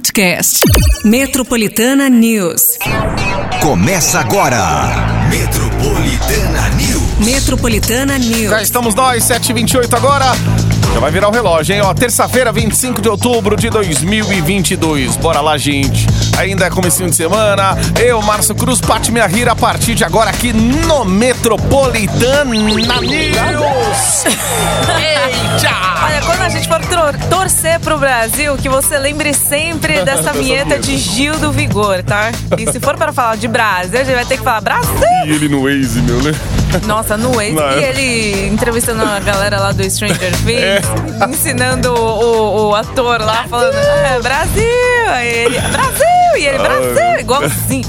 podcast. 0.00 0.60
Metropolitana 1.04 2.08
News. 2.08 2.78
Começa 3.60 4.18
agora. 4.20 4.58
Metropolitana 5.28 6.68
News. 6.70 7.18
Metropolitana 7.18 8.18
News. 8.18 8.50
Já 8.50 8.62
estamos 8.62 8.94
nós, 8.94 9.24
7h28 9.24 9.92
agora. 9.92 10.24
Já 10.94 11.00
vai 11.00 11.10
virar 11.10 11.28
o 11.28 11.30
relógio, 11.30 11.74
hein? 11.74 11.82
Ó, 11.82 11.92
terça-feira, 11.92 12.50
25 12.50 13.02
de 13.02 13.10
outubro 13.10 13.56
de 13.56 13.68
2022. 13.68 15.16
Bora 15.16 15.42
lá, 15.42 15.58
gente. 15.58 16.06
Ainda 16.38 16.64
é 16.64 16.70
comecinho 16.70 17.10
de 17.10 17.16
semana. 17.16 17.76
Eu, 18.02 18.22
Márcio 18.22 18.54
Cruz, 18.54 18.80
Pati 18.80 19.12
Minha 19.12 19.26
Rira, 19.26 19.52
a 19.52 19.56
partir 19.56 19.94
de 19.94 20.02
agora 20.02 20.30
aqui 20.30 20.52
no 20.52 21.04
Metropolitana 21.04 21.39
News. 23.00 24.24
Eita! 24.26 25.70
Olha, 26.04 26.20
quando 26.22 26.42
a 26.42 26.48
gente 26.48 26.68
for 26.68 26.80
tor- 26.86 27.14
torcer 27.30 27.78
pro 27.80 27.98
Brasil, 27.98 28.56
que 28.56 28.68
você 28.68 28.98
lembre 28.98 29.32
sempre 29.32 30.02
dessa 30.04 30.32
vinheta 30.34 30.78
de 30.78 30.98
Gil 30.98 31.38
do 31.38 31.50
Vigor, 31.50 32.02
tá? 32.02 32.30
E 32.58 32.70
se 32.70 32.78
for 32.80 32.96
para 32.96 33.12
falar 33.12 33.36
de 33.36 33.48
Brasil, 33.48 34.00
a 34.00 34.04
gente 34.04 34.14
vai 34.14 34.24
ter 34.26 34.36
que 34.38 34.44
falar 34.44 34.60
Brasil! 34.60 34.92
E 35.26 35.30
ele 35.30 35.48
no 35.48 35.62
Waze, 35.64 36.00
meu, 36.02 36.22
né? 36.22 36.32
Nossa, 36.86 37.16
no 37.16 37.40
ex. 37.40 37.54
Não, 37.54 37.70
E 37.78 37.84
ele 37.84 38.48
entrevistando 38.48 39.02
a 39.02 39.18
galera 39.20 39.58
lá 39.58 39.72
do 39.72 39.88
Stranger 39.90 40.32
Things, 40.44 40.60
É. 40.62 40.80
ensinando 41.28 41.92
o, 41.94 41.98
o- 41.98 42.68
o 42.70 42.74
ator 42.74 43.20
lá, 43.20 43.44
falando 43.48 43.74
é, 43.76 44.20
Brasil! 44.20 44.62
Aí 45.08 45.28
ele, 45.28 45.58
Brasil! 45.60 46.06
E 46.38 46.46
ele, 46.46 46.58
Brasil! 46.58 47.20
Igualzinho. 47.20 47.88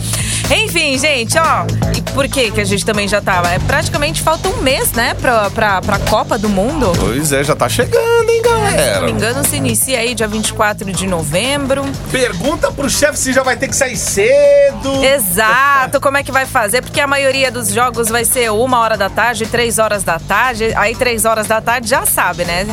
Enfim, 0.54 0.98
gente, 0.98 1.38
ó. 1.38 1.66
E 1.96 2.02
por 2.14 2.28
que 2.28 2.52
que 2.52 2.60
a 2.62 2.66
gente 2.66 2.86
também 2.86 3.08
já 3.08 3.22
tava? 3.22 3.50
É, 3.50 3.60
praticamente 3.60 4.22
falta 4.22 4.50
um 4.50 4.62
mês, 4.62 4.92
né, 4.92 5.14
pra, 5.14 5.50
pra, 5.50 5.82
pra 5.82 6.00
Copa 6.00 6.38
do 6.38 6.50
Mundo. 6.50 6.92
Pois 7.00 7.32
é, 7.32 7.44
já 7.44 7.56
tá 7.56 7.70
chegando, 7.70 8.30
hein, 8.30 8.42
Se 8.44 8.50
não 8.50 8.62
me 8.62 8.72
galera? 8.72 9.10
engano, 9.10 9.48
se 9.48 9.56
inicia 9.56 10.00
aí 10.00 10.14
dia 10.14 10.28
24 10.28 10.92
de 10.92 11.08
novembro. 11.08 11.84
Pergunta 12.12 12.72
pro 12.72 12.90
chefe 12.90 13.18
se 13.18 13.32
já 13.34 13.44
vai 13.44 13.56
ter 13.56 13.68
que 13.70 13.76
sair 13.76 13.96
cedo. 13.98 15.04
Exato, 15.04 16.02
como 16.02 16.18
é 16.18 16.24
que 16.24 16.32
vai 16.32 16.46
fazer? 16.46 16.82
Porque 16.82 17.00
a 17.00 17.08
maioria 17.08 17.50
dos 17.52 17.70
jogos 17.70 18.10
vai 18.10 18.26
ser 18.26 18.52
uma 18.52 18.80
hora 18.80 18.98
da 18.98 19.10
tarde, 19.10 19.46
três 19.46 19.80
horas 19.80 20.04
da 20.04 20.20
tarde. 20.20 20.74
Aí 20.76 20.96
três 20.96 21.24
horas 21.26 21.48
da 21.48 21.62
tarde 21.62 21.88
já 21.90 22.06
sabe, 22.06 22.44
né? 22.46 22.66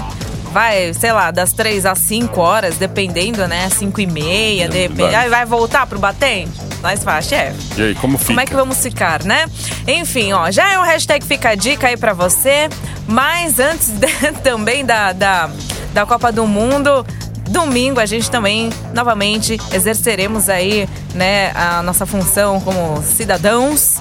Vai, 0.53 0.93
sei 0.95 1.13
lá, 1.13 1.31
das 1.31 1.53
três 1.53 1.85
às 1.87 1.99
cinco 1.99 2.41
horas, 2.41 2.77
dependendo, 2.77 3.47
né? 3.47 3.69
Cinco 3.71 4.01
e 4.01 4.07
meia, 4.07 4.69
de 4.69 4.79
repente. 4.79 5.15
Aí 5.15 5.29
vai 5.29 5.45
voltar 5.45 5.87
pro 5.87 5.99
batente? 5.99 6.68
Nós 6.83 7.03
fala, 7.03 7.21
chefe. 7.21 7.59
E 7.77 7.83
aí, 7.83 7.95
como 7.97 8.17
fica? 8.17 8.29
Como 8.29 8.41
é 8.41 8.47
que 8.47 8.55
vamos 8.55 8.79
ficar, 8.79 9.25
né? 9.25 9.47
Enfim, 9.87 10.33
ó, 10.33 10.51
já 10.51 10.73
é 10.73 10.79
o 10.79 10.83
hashtag 10.83 11.25
Fica 11.27 11.51
a 11.51 11.55
Dica 11.55 11.89
aí 11.89 11.97
pra 11.97 12.13
você. 12.13 12.69
Mas 13.07 13.59
antes 13.59 13.89
de- 13.99 14.33
também 14.43 14.85
da, 14.85 15.13
da, 15.13 15.51
da 15.93 16.07
Copa 16.07 16.31
do 16.31 16.47
Mundo, 16.47 17.05
domingo 17.49 17.99
a 17.99 18.07
gente 18.07 18.31
também, 18.31 18.71
novamente, 18.95 19.59
exerceremos 19.73 20.49
aí, 20.49 20.89
né, 21.15 21.51
a 21.55 21.83
nossa 21.83 22.07
função 22.07 22.61
como 22.61 23.03
cidadãos. 23.03 23.97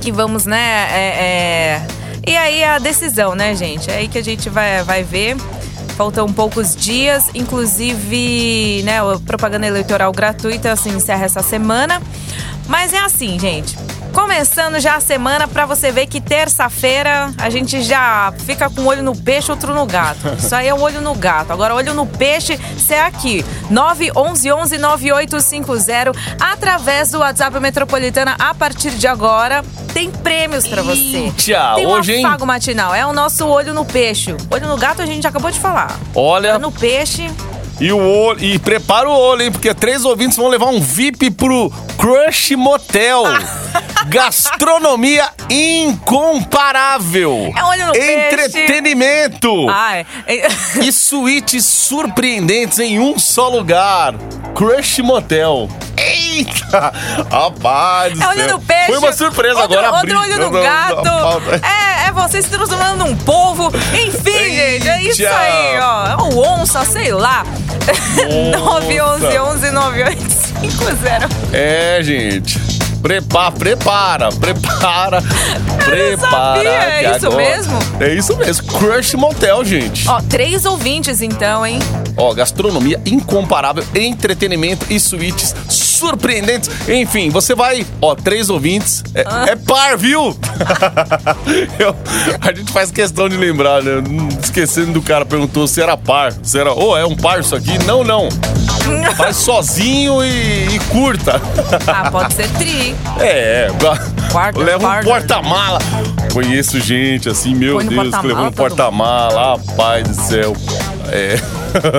Que 0.00 0.12
vamos, 0.12 0.44
né, 0.44 0.86
é, 0.90 1.80
é... 1.82 1.86
E 2.28 2.36
aí 2.36 2.62
a 2.64 2.78
decisão, 2.78 3.34
né, 3.36 3.54
gente? 3.54 3.88
É 3.90 3.96
aí 3.98 4.08
que 4.08 4.18
a 4.18 4.22
gente 4.24 4.48
vai, 4.50 4.82
vai 4.82 5.02
ver. 5.04 5.36
Faltam 5.96 6.30
poucos 6.30 6.76
dias, 6.76 7.30
inclusive, 7.34 8.82
né, 8.84 9.00
a 9.00 9.18
propaganda 9.24 9.66
eleitoral 9.66 10.12
gratuita 10.12 10.76
se 10.76 10.90
encerra 10.90 11.24
essa 11.24 11.42
semana. 11.42 12.02
Mas 12.68 12.92
é 12.92 12.98
assim, 12.98 13.38
gente. 13.38 13.76
Começando 14.16 14.80
já 14.80 14.96
a 14.96 15.00
semana 15.00 15.46
pra 15.46 15.66
você 15.66 15.92
ver 15.92 16.06
que 16.06 16.22
terça-feira 16.22 17.30
a 17.36 17.50
gente 17.50 17.82
já 17.82 18.32
fica 18.46 18.70
com 18.70 18.80
um 18.80 18.86
olho 18.86 19.02
no 19.02 19.14
peixe, 19.14 19.50
outro 19.50 19.74
no 19.74 19.84
gato. 19.84 20.34
Isso 20.40 20.54
aí 20.54 20.68
é 20.68 20.74
um 20.74 20.80
olho 20.80 21.02
no 21.02 21.14
gato. 21.14 21.52
Agora, 21.52 21.74
olho 21.74 21.92
no 21.92 22.06
peixe, 22.06 22.56
você 22.56 22.94
é 22.94 23.02
aqui. 23.02 23.44
911 23.68 24.78
9850 24.78 26.12
através 26.40 27.10
do 27.10 27.18
WhatsApp 27.18 27.60
Metropolitana 27.60 28.34
a 28.38 28.54
partir 28.54 28.92
de 28.92 29.06
agora. 29.06 29.62
Tem 29.92 30.10
prêmios 30.10 30.66
pra 30.66 30.80
você. 30.80 31.30
Eita, 31.36 31.74
Tem 31.74 31.86
hoje, 31.86 32.14
hein? 32.14 32.24
um 32.24 32.28
afago 32.28 32.46
matinal. 32.46 32.94
É 32.94 33.04
o 33.04 33.12
nosso 33.12 33.46
olho 33.46 33.74
no 33.74 33.84
peixe. 33.84 34.34
Olho 34.50 34.66
no 34.66 34.78
gato 34.78 35.02
a 35.02 35.06
gente 35.06 35.26
acabou 35.26 35.50
de 35.50 35.60
falar. 35.60 35.94
Olha, 36.14 36.52
Olho 36.52 36.60
no 36.60 36.72
peixe. 36.72 37.30
E 37.80 37.92
o 37.92 37.98
olho, 37.98 38.42
e 38.42 38.58
prepara 38.58 39.08
o 39.08 39.12
olho, 39.12 39.42
hein? 39.42 39.52
Porque 39.52 39.72
três 39.74 40.04
ouvintes 40.04 40.36
vão 40.36 40.48
levar 40.48 40.66
um 40.66 40.80
VIP 40.80 41.30
pro 41.30 41.70
Crush 41.98 42.56
Motel. 42.56 43.24
Gastronomia 44.08 45.28
incomparável. 45.50 47.52
É 47.56 47.64
olho 47.64 47.86
no 47.86 47.92
peixe. 47.92 48.12
Entretenimento. 48.12 49.68
Ai. 49.68 50.06
E 50.82 50.92
suítes 50.92 51.64
surpreendentes 51.64 52.78
em 52.78 53.00
um 53.00 53.18
só 53.18 53.48
lugar. 53.48 54.14
Crush 54.54 55.00
Motel. 55.00 55.68
Eita! 55.96 56.92
Rapaz 57.30 58.20
É 58.20 58.28
olho 58.28 58.52
no 58.52 58.60
peixe. 58.60 58.86
Foi 58.86 58.98
uma 58.98 59.12
surpresa 59.12 59.60
outro, 59.60 59.78
agora. 59.78 59.98
Outro 59.98 60.18
olho 60.18 60.38
no 60.38 60.50
gato. 60.50 61.08
É, 61.62 62.08
é 62.08 62.12
você 62.12 62.42
se 62.42 62.48
transformando 62.48 63.04
num 63.04 63.16
polvo. 63.16 63.72
Enfim, 63.92 64.54
gente, 64.54 64.88
é 64.88 65.02
isso 65.02 65.26
aí, 65.26 65.78
ó. 65.80 66.06
É 66.06 66.16
um 66.22 66.38
onça, 66.38 66.84
sei 66.84 67.12
lá. 67.12 67.44
911 68.52 69.70
9850. 69.70 71.28
É, 71.52 72.00
gente. 72.02 72.58
Prepara, 73.02 73.52
prepara, 73.52 74.28
prepara, 74.40 75.22
prepara. 75.84 76.56
sabia, 76.56 76.70
é 76.70 77.16
isso 77.16 77.26
agora- 77.26 77.36
mesmo? 77.44 77.78
É 78.00 78.14
isso 78.14 78.36
mesmo. 78.36 78.66
Crush 78.78 79.14
Motel, 79.14 79.64
gente. 79.64 80.08
Ó, 80.08 80.20
três 80.22 80.64
ouvintes 80.64 81.20
então, 81.20 81.64
hein? 81.64 81.78
Ó, 82.16 82.34
gastronomia 82.34 83.00
incomparável, 83.06 83.84
entretenimento 83.94 84.86
e 84.90 84.98
suítes 84.98 85.54
surpreendentes. 85.96 86.70
Enfim, 86.88 87.30
você 87.30 87.54
vai, 87.54 87.86
ó, 88.00 88.14
três 88.14 88.48
ouvintes. 88.50 89.02
É, 89.14 89.24
Ah. 89.26 89.46
é 89.48 89.56
par, 89.56 89.96
viu? 89.96 90.36
Eu- 91.78 91.96
a 92.40 92.52
gente 92.52 92.72
faz 92.72 92.90
questão 92.90 93.28
de 93.28 93.36
lembrar, 93.36 93.82
né? 93.82 93.92
Esquecendo 94.42 94.92
do 94.92 95.02
cara, 95.02 95.24
perguntou 95.24 95.66
se 95.66 95.80
era 95.80 95.96
par. 95.96 96.32
Se 96.42 96.58
era, 96.58 96.72
ô, 96.72 96.96
é 96.96 97.04
um 97.04 97.16
par 97.16 97.40
isso 97.40 97.54
aqui? 97.54 97.78
Não, 97.84 98.02
não. 98.04 98.28
Faz 99.16 99.36
sozinho 99.38 100.22
e, 100.24 100.76
e 100.76 100.78
curta. 100.90 101.40
Ah, 101.88 102.08
pode 102.10 102.34
ser 102.34 102.48
tri. 102.52 102.94
É, 103.18 103.68
Quarta, 104.30 104.60
leva 104.60 105.00
um 105.00 105.04
porta-mala. 105.04 105.78
Conheço 106.32 106.78
gente 106.80 107.28
assim, 107.28 107.54
meu 107.54 107.78
Deus, 107.82 108.14
que 108.16 108.26
levou 108.26 108.44
um 108.46 108.52
porta-mala, 108.52 109.56
rapaz 109.56 110.06
do 110.08 110.14
céu. 110.22 110.52
É. 111.10 111.36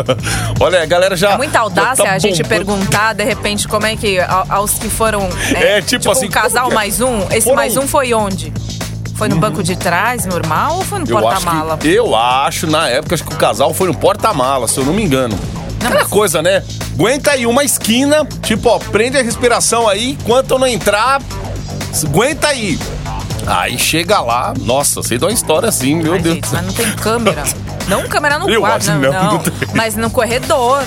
Olha, 0.59 0.81
a 0.83 0.85
galera 0.85 1.15
já. 1.15 1.31
É 1.31 1.37
muita 1.37 1.59
audácia 1.59 2.03
já 2.03 2.09
tá 2.11 2.15
a 2.15 2.19
gente 2.19 2.43
perguntar, 2.43 3.13
de 3.13 3.23
repente, 3.23 3.67
como 3.67 3.85
é 3.85 3.95
que 3.95 4.19
aos 4.49 4.73
que 4.73 4.89
foram. 4.89 5.27
É, 5.55 5.81
tipo 5.81 6.09
assim, 6.11 6.27
um 6.27 6.31
casal 6.31 6.71
é? 6.71 6.73
mais 6.73 6.99
um. 7.01 7.21
Esse 7.31 7.41
Foram- 7.43 7.55
mais 7.55 7.77
um 7.77 7.87
foi 7.87 8.13
onde? 8.13 8.51
Foi 9.15 9.27
no 9.29 9.37
banco 9.37 9.63
de 9.63 9.75
trás, 9.75 10.25
normal, 10.27 10.75
ou 10.77 10.83
foi 10.83 10.99
no 10.99 11.07
porta-mala? 11.07 11.79
eu 11.83 12.15
acho, 12.15 12.67
na 12.67 12.87
época, 12.87 13.15
acho 13.15 13.23
que 13.23 13.33
o 13.33 13.37
casal 13.37 13.73
foi 13.73 13.87
no 13.87 13.95
porta-mala, 13.95 14.67
se 14.67 14.77
eu 14.79 14.85
não 14.85 14.93
me 14.93 15.03
engano. 15.03 15.37
Aquela 15.79 16.01
mas- 16.01 16.07
coisa, 16.07 16.41
né? 16.43 16.63
Aguenta 16.93 17.31
aí 17.31 17.47
uma 17.47 17.63
esquina, 17.63 18.25
tipo, 18.43 18.69
ó, 18.69 18.77
prende 18.77 19.17
a 19.17 19.23
respiração 19.23 19.87
aí, 19.87 20.11
enquanto 20.21 20.51
eu 20.51 20.59
não 20.59 20.67
entrar, 20.67 21.19
aguenta 22.03 22.47
aí. 22.49 22.77
Aí 23.47 23.79
chega 23.79 24.19
lá, 24.19 24.53
nossa, 24.59 25.01
sei 25.01 25.17
de 25.17 25.25
uma 25.25 25.31
história 25.31 25.69
assim, 25.69 25.95
meu 25.95 26.13
Ai, 26.13 26.19
Deus. 26.19 26.35
gente, 26.35 26.49
mas 26.51 26.65
não 26.65 26.73
tem 26.73 26.91
câmera. 26.93 27.43
Não 27.87 28.07
câmera 28.07 28.37
no 28.39 28.49
Eu 28.49 28.61
quarto, 28.61 28.89
acho 28.89 28.91
não, 28.99 29.11
não, 29.11 29.23
não. 29.33 29.39
tem. 29.39 29.53
Mas 29.73 29.95
no 29.95 30.09
corredor. 30.09 30.83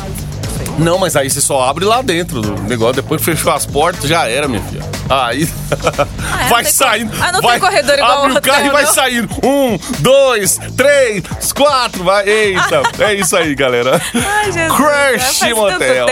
Não, 0.79 0.99
mas 0.99 1.17
aí 1.17 1.29
você 1.29 1.41
só 1.41 1.63
abre 1.69 1.85
lá 1.85 2.03
dentro 2.03 2.41
do 2.41 2.63
negócio. 2.63 2.95
Depois 2.95 3.23
fechou 3.23 3.53
as 3.53 3.67
portas, 3.67 4.09
já 4.09 4.27
era, 4.29 4.47
minha 4.49 4.63
filha. 4.63 4.90
Aí. 5.11 5.43
é? 6.45 6.49
vai 6.49 6.63
tem 6.63 6.73
saindo. 6.73 7.13
Ah, 7.21 7.33
não 7.33 7.41
tem 7.41 7.51
vai, 7.51 7.61
corredor 7.61 7.95
igual 7.99 8.25
Abre 8.25 8.39
o 8.39 8.41
carro 8.41 8.67
e 8.67 8.71
vai 8.71 8.85
não? 8.85 8.93
saindo. 8.93 9.29
Um, 9.45 9.79
dois, 9.99 10.61
três, 10.77 11.53
quatro. 11.53 12.05
Vai. 12.05 12.29
Eita. 12.29 12.83
é 13.05 13.15
isso 13.15 13.37
aí, 13.37 13.53
galera. 13.57 14.01
Ai, 14.15 14.53
Jesus. 14.53 14.77
Crush 14.77 15.39
faz 15.39 15.39
tanto 15.41 15.57
Motel. 15.57 16.07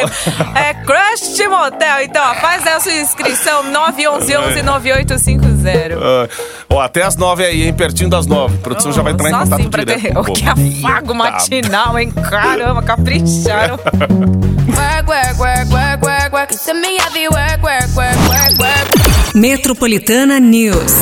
É 0.56 0.74
Crush 0.74 1.48
Motel. 1.48 2.02
Então, 2.02 2.22
ó, 2.28 2.34
faz 2.34 2.66
a 2.66 2.80
sua 2.80 2.92
inscrição 2.92 3.62
911 3.62 4.62
9850. 4.62 5.98
Ah, 6.00 6.28
ó, 6.68 6.80
até 6.80 7.04
as 7.04 7.14
nove 7.14 7.44
aí, 7.44 7.62
hein? 7.62 7.72
Pertinho 7.72 8.10
das 8.10 8.26
nove. 8.26 8.56
A 8.56 8.58
produção 8.58 8.92
já 8.92 9.02
vai 9.02 9.12
entrar 9.12 9.28
em 9.28 9.32
contato 9.32 9.60
assim 9.60 9.70
direto. 9.70 10.02
ter... 10.02 10.12
com 10.12 10.20
o 10.20 10.24
que 10.24 10.44
afago 10.44 11.12
Eita. 11.12 11.14
matinal, 11.14 11.98
hein? 11.98 12.10
Caramba, 12.10 12.82
capricharam. 12.82 13.78
Work, 14.78 15.08
work, 15.08 15.38
work, 15.38 15.70
work, 15.70 16.02
work, 16.02 16.32
work. 16.32 16.52
You 16.52 16.58
send 16.58 16.80
me 16.80 16.98
heavy 16.98 17.28
work, 17.28 17.62
work, 17.62 17.88
work, 17.96 18.16
work, 18.28 18.58
work. 18.58 18.67
Metropolitana 19.38 20.40
News. 20.40 20.92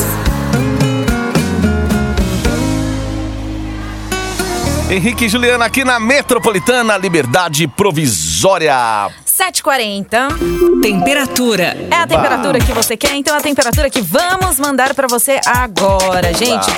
Henrique 4.91 5.25
e 5.25 5.29
Juliana 5.31 5.65
aqui 5.65 5.83
na 5.83 5.99
Metropolitana 5.99 6.99
Liberdade 6.99 7.67
Provisória. 7.67 9.09
7h40. 9.27 10.83
Temperatura. 10.83 11.79
É 11.91 11.95
a 11.95 12.07
temperatura 12.07 12.59
que 12.59 12.73
você 12.73 12.95
quer, 12.95 13.15
então 13.15 13.35
é 13.35 13.39
a 13.39 13.43
temperatura 13.43 13.89
que 13.89 14.03
vamos 14.03 14.61
mandar 14.61 14.93
pra 14.93 15.09
você 15.09 15.41
agora, 15.47 16.35
gente. 16.35 16.71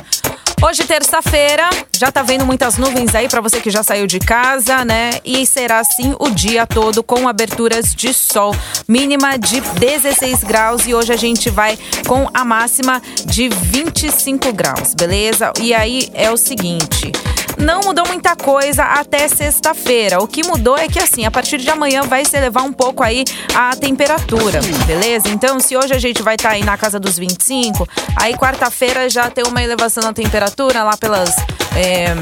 Hoje, 0.61 0.83
terça-feira, 0.83 1.71
já 1.97 2.11
tá 2.11 2.21
vendo 2.23 2.45
muitas 2.45 2.77
nuvens 2.79 3.15
aí 3.15 3.29
pra 3.29 3.41
você 3.41 3.61
que 3.61 3.71
já 3.71 3.85
saiu 3.85 4.09
de 4.09 4.19
casa, 4.19 4.85
né? 4.85 5.11
E 5.25 5.47
será 5.47 5.79
assim 5.79 6.17
o 6.19 6.31
dia 6.31 6.67
todo 6.67 7.01
com 7.01 7.29
aberturas 7.29 7.95
de 7.95 8.13
sol. 8.13 8.53
Mínima 8.87 9.39
de 9.39 9.61
16 9.61 10.43
graus 10.43 10.85
e 10.85 10.95
hoje 10.95 11.13
a 11.13 11.17
gente 11.17 11.49
vai 11.49 11.79
com 12.09 12.29
a 12.35 12.45
máxima 12.45 13.01
de 13.25 13.49
25 13.49 14.53
graus, 14.53 14.95
beleza? 14.95 15.53
E 15.61 15.73
aí 15.73 16.09
é 16.13 16.29
o 16.29 16.37
seguinte. 16.37 17.13
Não 17.59 17.81
mudou 17.81 18.07
muita 18.07 18.37
coisa 18.37 18.85
até 18.85 19.27
sexta-feira. 19.29 20.21
O 20.23 20.29
que 20.29 20.47
mudou 20.47 20.77
é 20.77 20.89
que, 20.89 20.99
assim, 20.99 21.25
a 21.25 21.31
partir 21.31 21.59
de 21.59 21.69
amanhã 21.69 22.03
vai 22.03 22.25
se 22.25 22.37
elevar 22.37 22.65
um 22.65 22.73
pouco 22.73 23.03
aí 23.03 23.25
a 23.55 23.75
temperatura, 23.75 24.61
beleza? 24.87 25.29
Então, 25.29 25.59
se 25.59 25.77
hoje 25.77 25.93
a 25.93 25.99
gente 25.99 26.23
vai 26.23 26.37
estar 26.37 26.51
aí 26.51 26.65
na 26.65 26.77
casa 26.77 27.01
dos 27.01 27.19
25, 27.19 27.89
aí 28.17 28.35
quarta-feira 28.35 29.09
já 29.11 29.29
tem 29.31 29.45
uma 29.45 29.63
elevação 29.63 30.03
na 30.03 30.13
temperatura 30.13 30.85
lá 30.85 30.97
pelas. 30.97 31.35
É, 31.77 32.15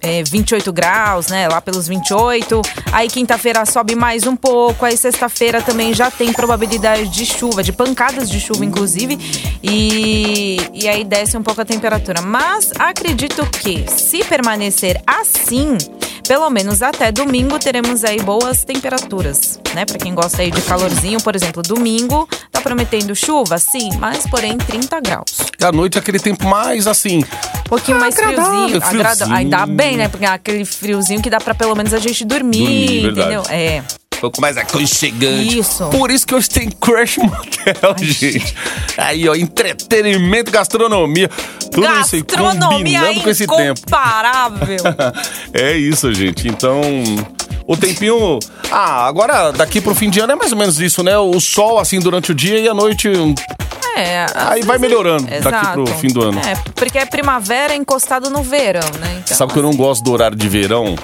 é, 0.00 0.22
28 0.22 0.72
graus, 0.72 1.28
né? 1.28 1.48
Lá 1.48 1.60
pelos 1.60 1.88
28. 1.88 2.62
Aí 2.92 3.08
quinta-feira 3.08 3.64
sobe 3.64 3.94
mais 3.94 4.26
um 4.26 4.36
pouco. 4.36 4.84
Aí 4.84 4.96
sexta-feira 4.96 5.62
também 5.62 5.94
já 5.94 6.10
tem 6.10 6.32
probabilidade 6.32 7.08
de 7.08 7.26
chuva, 7.26 7.62
de 7.62 7.72
pancadas 7.72 8.28
de 8.28 8.40
chuva, 8.40 8.64
inclusive. 8.64 9.18
E, 9.62 10.58
e 10.72 10.88
aí 10.88 11.04
desce 11.04 11.36
um 11.36 11.42
pouco 11.42 11.60
a 11.60 11.64
temperatura. 11.64 12.20
Mas 12.20 12.72
acredito 12.78 13.46
que 13.46 13.84
se 13.90 14.24
permanecer 14.24 15.00
assim, 15.06 15.76
pelo 16.26 16.48
menos 16.50 16.82
até 16.82 17.12
domingo 17.12 17.58
teremos 17.58 18.04
aí 18.04 18.20
boas 18.20 18.64
temperaturas, 18.64 19.60
né? 19.74 19.84
Para 19.84 19.98
quem 19.98 20.14
gosta 20.14 20.42
aí 20.42 20.50
de 20.50 20.60
calorzinho, 20.62 21.20
por 21.22 21.34
exemplo, 21.36 21.62
domingo 21.62 22.28
tá 22.50 22.60
prometendo 22.60 23.14
chuva, 23.14 23.58
sim, 23.58 23.90
mas 23.98 24.26
porém 24.28 24.58
30 24.58 25.00
graus. 25.00 25.38
E 25.58 25.64
à 25.64 25.72
noite 25.72 25.96
é 25.96 26.00
aquele 26.00 26.18
tempo 26.18 26.46
mais 26.46 26.86
assim. 26.86 27.18
Um 27.18 27.68
pouquinho 27.68 27.98
mais 27.98 28.16
Agradável, 28.16 28.68
friozinho, 28.68 28.80
friozinho. 28.82 29.34
Ainda 29.34 29.66
bem, 29.66 29.96
né? 29.96 30.08
Porque 30.08 30.24
é 30.24 30.28
aquele 30.28 30.64
friozinho 30.64 31.22
que 31.22 31.30
dá 31.30 31.38
pra 31.38 31.54
pelo 31.54 31.74
menos 31.74 31.92
a 31.92 31.98
gente 31.98 32.24
dormir, 32.24 32.58
Dormir, 32.58 33.06
entendeu? 33.06 33.42
É. 33.48 33.82
Um 34.16 34.20
pouco 34.20 34.40
mais 34.40 34.56
aconchegante. 34.56 35.58
Isso. 35.58 35.84
Por 35.88 36.10
isso 36.10 36.26
que 36.26 36.34
hoje 36.34 36.48
tem 36.48 36.70
Crush 36.70 37.18
Motel, 37.18 37.94
gente. 37.98 38.54
Aí, 38.96 39.28
ó, 39.28 39.34
entretenimento, 39.34 40.50
gastronomia. 40.50 41.28
Tudo 41.70 41.86
isso 42.00 42.14
aí 42.16 42.22
Gastronomia 42.22 42.68
combinando 43.00 43.20
com 43.20 43.30
esse 43.30 43.46
tempo. 43.46 43.80
incomparável. 43.80 44.76
é 45.52 45.76
isso, 45.76 46.12
gente. 46.14 46.48
Então, 46.48 46.80
o 47.66 47.76
tempinho. 47.76 48.38
Ah, 48.70 49.06
agora 49.06 49.52
daqui 49.52 49.80
pro 49.80 49.94
fim 49.94 50.08
de 50.08 50.20
ano 50.20 50.32
é 50.32 50.36
mais 50.36 50.52
ou 50.52 50.58
menos 50.58 50.80
isso, 50.80 51.02
né? 51.02 51.16
O 51.18 51.38
sol 51.40 51.78
assim 51.78 52.00
durante 52.00 52.32
o 52.32 52.34
dia 52.34 52.58
e 52.58 52.68
a 52.68 52.74
noite. 52.74 53.08
um- 53.08 53.34
É, 53.96 54.26
Aí 54.34 54.62
vai 54.62 54.78
vezes- 54.78 54.80
melhorando 54.80 55.24
daqui 55.24 55.36
Exato. 55.36 55.84
pro 55.84 55.86
fim 55.98 56.08
do 56.08 56.22
ano. 56.22 56.38
É, 56.40 56.54
porque 56.74 56.98
é 56.98 57.06
primavera 57.06 57.74
encostado 57.74 58.28
no 58.30 58.42
verão, 58.42 58.88
né? 59.00 59.20
Então, 59.24 59.36
Sabe 59.36 59.52
que 59.52 59.58
eu 59.58 59.62
não 59.62 59.74
gosto 59.74 60.04
do 60.04 60.12
horário 60.12 60.36
de 60.36 60.48
verão? 60.48 60.94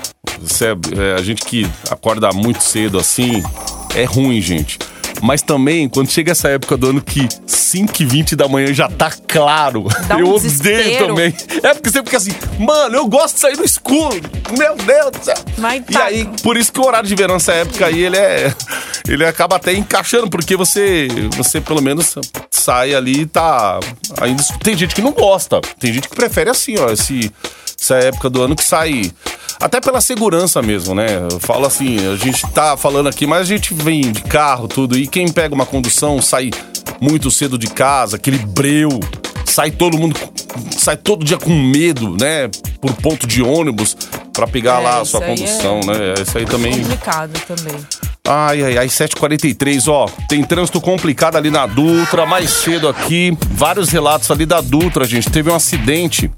Você, 0.41 0.67
é, 0.67 1.15
a 1.19 1.23
gente 1.23 1.43
que 1.45 1.71
acorda 1.91 2.31
muito 2.33 2.63
cedo 2.63 2.99
assim, 2.99 3.43
é 3.95 4.05
ruim, 4.05 4.41
gente. 4.41 4.79
Mas 5.23 5.41
também, 5.41 5.89
quando 5.89 6.11
chega 6.11 6.33
essa 6.33 6.49
época 6.49 6.77
do 6.77 6.89
ano 6.91 7.01
que 7.01 7.29
5 7.47 8.03
e 8.03 8.05
20 8.05 8.35
da 8.35 8.49
manhã 8.49 8.75
já 8.75 8.89
tá 8.89 9.13
claro, 9.29 9.87
Dá 10.09 10.17
um 10.17 10.21
eu 10.21 10.27
odeio 10.31 10.41
desespero. 10.51 11.07
também. 11.07 11.33
É 11.63 11.75
porque 11.75 11.91
você 11.91 12.03
fica 12.03 12.17
assim, 12.17 12.33
mano, 12.59 12.97
eu 12.97 13.07
gosto 13.07 13.35
de 13.35 13.41
sair 13.41 13.57
no 13.57 13.65
escuro. 13.65 14.21
Meu 14.59 14.75
Deus 14.75 15.11
do 15.13 15.25
céu. 15.25 15.35
Mas 15.59 15.83
E 15.89 15.93
tá. 15.93 16.05
aí, 16.07 16.29
por 16.43 16.57
isso 16.57 16.73
que 16.73 16.81
o 16.81 16.85
horário 16.85 17.09
de 17.09 17.15
verão 17.15 17.35
nessa 17.35 17.53
época 17.53 17.87
aí, 17.87 18.03
ele 18.03 18.17
é. 18.17 18.53
Ele 19.07 19.25
acaba 19.25 19.57
até 19.57 19.73
encaixando, 19.75 20.29
porque 20.29 20.57
você, 20.57 21.07
você 21.37 21.61
pelo 21.61 21.81
menos 21.83 22.15
sai 22.63 22.95
ali 22.95 23.23
e 23.23 23.27
tá. 23.27 23.79
Ainda, 24.21 24.43
tem 24.63 24.77
gente 24.77 24.95
que 24.95 25.03
não 25.03 25.13
gosta. 25.13 25.61
Tem 25.79 25.93
gente 25.93 26.09
que 26.09 26.15
prefere 26.17 26.51
assim, 26.51 26.79
ó, 26.79 26.91
esse, 26.91 27.31
essa 27.81 27.97
época 27.97 28.31
do 28.31 28.43
ano 28.43 28.57
que 28.57 28.65
sai. 28.65 29.11
Até 29.61 29.81
pela 29.81 30.01
segurança 30.01 30.61
mesmo, 30.61 30.95
né? 30.95 31.07
Eu 31.31 31.39
falo 31.39 31.67
assim, 31.67 31.97
a 32.13 32.17
gente 32.17 32.45
tá 32.53 32.77
falando 32.77 33.09
aqui, 33.09 33.27
mas 33.27 33.43
a 33.43 33.45
gente 33.45 33.73
vem 33.75 34.01
de 34.11 34.23
carro, 34.23 34.67
tudo, 34.67 34.99
e 34.99 35.07
quem 35.07 35.31
pega 35.31 35.55
uma 35.55 35.65
condução 35.67 36.21
sai 36.21 36.51
muito 37.01 37.31
cedo 37.31 37.57
de 37.57 37.69
casa, 37.69 38.17
aquele 38.17 38.39
breu, 38.39 38.89
sai 39.45 39.71
todo 39.71 39.97
mundo, 39.97 40.19
sai 40.77 40.97
todo 40.97 41.25
dia 41.25 41.39
com 41.39 41.51
medo, 41.57 42.17
né? 42.19 42.49
Por 42.81 42.93
ponto 42.95 43.25
de 43.25 43.41
ônibus, 43.41 43.97
pra 44.33 44.49
pegar 44.49 44.81
É, 44.81 44.85
lá 44.85 45.01
a 45.01 45.05
sua 45.05 45.23
aí 45.23 45.29
condução, 45.37 45.81
é 45.81 45.87
né? 45.87 46.15
Isso 46.21 46.39
aí 46.39 46.45
também. 46.45 46.73
complicado 46.81 47.41
também. 47.47 47.77
Ai, 48.35 48.63
ai, 48.63 48.79
ai, 48.79 48.87
7h43, 48.89 49.89
ó. 49.89 50.07
Tem 50.27 50.43
trânsito 50.43 50.81
complicado 50.81 51.37
ali 51.37 51.51
na 51.51 51.67
Dutra, 51.67 52.25
mais 52.25 52.49
cedo 52.49 52.89
aqui. 52.89 53.37
Vários 53.51 53.91
relatos 53.91 54.31
ali 54.31 54.47
da 54.47 54.63
Dutra, 54.63 55.05
gente. 55.05 55.29
Teve 55.31 55.51
um 55.51 55.55
acidente. 55.55 56.31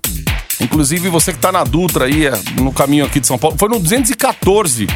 Inclusive, 0.61 1.08
você 1.08 1.32
que 1.32 1.38
tá 1.38 1.52
na 1.52 1.62
Dutra 1.62 2.06
aí, 2.06 2.26
é, 2.26 2.32
no 2.61 2.73
caminho 2.73 3.05
aqui 3.05 3.20
de 3.20 3.29
São 3.29 3.38
Paulo, 3.38 3.56
foi 3.56 3.69
no 3.69 3.79
214. 3.79 4.88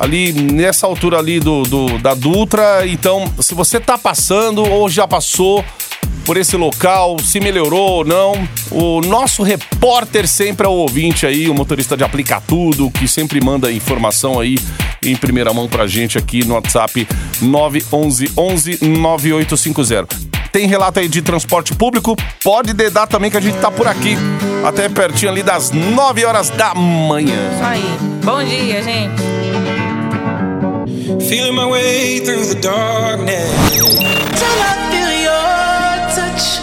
Ali 0.00 0.32
nessa 0.32 0.86
altura 0.86 1.18
ali 1.18 1.38
do, 1.38 1.64
do- 1.64 1.98
da 1.98 2.14
Dutra. 2.14 2.86
Então, 2.86 3.30
se 3.38 3.54
você 3.54 3.78
tá 3.78 3.98
passando 3.98 4.62
ou 4.64 4.88
já 4.88 5.06
passou 5.06 5.62
por 6.24 6.38
esse 6.38 6.56
local, 6.56 7.18
se 7.22 7.38
melhorou 7.40 7.90
ou 7.98 8.04
não, 8.06 8.48
o 8.70 9.00
nosso 9.02 9.42
repórter 9.42 10.26
sempre 10.26 10.66
é 10.66 10.68
o 10.68 10.72
ouvinte 10.72 11.26
aí, 11.26 11.48
o 11.48 11.54
motorista 11.54 11.94
de 11.96 12.02
aplica 12.04 12.40
tudo, 12.40 12.90
que 12.90 13.06
sempre 13.06 13.38
manda 13.40 13.70
informação 13.70 14.40
aí 14.40 14.56
em 15.10 15.16
primeira 15.16 15.52
mão 15.52 15.68
pra 15.68 15.86
gente 15.86 16.18
aqui 16.18 16.44
no 16.44 16.54
WhatsApp 16.54 17.06
911 17.40 18.32
11 18.36 18.78
9850. 18.82 20.16
Tem 20.52 20.66
relato 20.66 21.00
aí 21.00 21.08
de 21.08 21.20
transporte 21.20 21.74
público? 21.74 22.16
Pode 22.42 22.72
dedar 22.72 23.06
também 23.06 23.30
que 23.30 23.36
a 23.36 23.40
gente 23.40 23.58
tá 23.58 23.70
por 23.70 23.86
aqui. 23.86 24.16
Até 24.64 24.88
pertinho 24.88 25.30
ali 25.30 25.42
das 25.42 25.70
9 25.70 26.24
horas 26.24 26.48
da 26.50 26.74
manhã. 26.74 27.36
Isso 27.52 27.64
aí. 27.64 27.98
Bom 28.24 28.42
dia, 28.42 28.82
gente. 28.82 29.22
Feeling 31.28 31.52
my 31.52 31.70
way 31.70 32.20
through 32.20 32.46
the 32.46 32.54
darkness. 32.54 33.50
Till 34.34 34.58
I 34.58 34.74
feel 34.90 35.12
your 35.22 35.36
touch. 36.14 36.60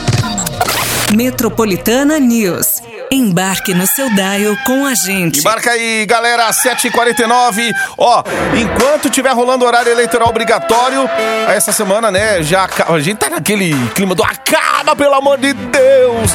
Metropolitana 1.15 2.19
News. 2.19 2.92
Embarque 3.13 3.75
no 3.75 3.85
seu 3.85 4.09
dial 4.09 4.57
com 4.65 4.87
a 4.87 4.95
gente. 4.95 5.39
Embarca 5.39 5.69
aí, 5.69 6.03
galera, 6.07 6.49
7h49. 6.51 7.71
Ó, 7.95 8.23
enquanto 8.59 9.07
tiver 9.07 9.31
rolando 9.33 9.63
horário 9.65 9.91
eleitoral 9.91 10.29
obrigatório, 10.29 11.07
essa 11.47 11.71
semana, 11.71 12.09
né, 12.09 12.41
já 12.41 12.63
aca- 12.63 12.91
a 12.91 12.99
gente 12.99 13.17
tá 13.17 13.29
naquele 13.29 13.75
clima 13.93 14.15
do 14.15 14.23
acaba, 14.23 14.95
pelo 14.95 15.13
amor 15.13 15.37
de 15.37 15.53
Deus. 15.53 16.31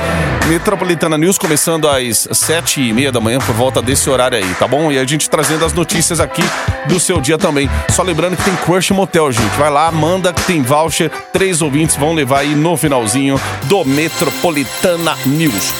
Metropolitana 0.46 1.18
News 1.18 1.36
começando 1.36 1.88
às 1.88 2.28
7h30 2.32 3.10
da 3.10 3.20
manhã, 3.20 3.38
por 3.40 3.54
volta 3.56 3.82
desse 3.82 4.08
horário 4.08 4.38
aí, 4.38 4.54
tá 4.54 4.68
bom? 4.68 4.92
E 4.92 4.98
a 5.00 5.04
gente 5.04 5.28
trazendo 5.28 5.64
as 5.64 5.72
notícias 5.72 6.20
aqui 6.20 6.42
do 6.86 7.00
seu 7.00 7.20
dia 7.20 7.36
também. 7.36 7.68
Só 7.90 8.04
lembrando 8.04 8.36
que 8.36 8.44
tem 8.44 8.54
Crush 8.54 8.92
Motel, 8.92 9.32
gente. 9.32 9.50
Vai 9.58 9.68
lá, 9.68 9.90
manda 9.90 10.32
que 10.32 10.42
tem 10.42 10.62
voucher. 10.62 11.10
Três 11.32 11.60
ouvintes 11.60 11.96
vão 11.96 12.14
levar 12.14 12.38
aí 12.40 12.54
no 12.54 12.76
finalzinho 12.76 13.38
do 13.64 13.84
Metropolitana 13.84 15.16
News. 15.26 15.72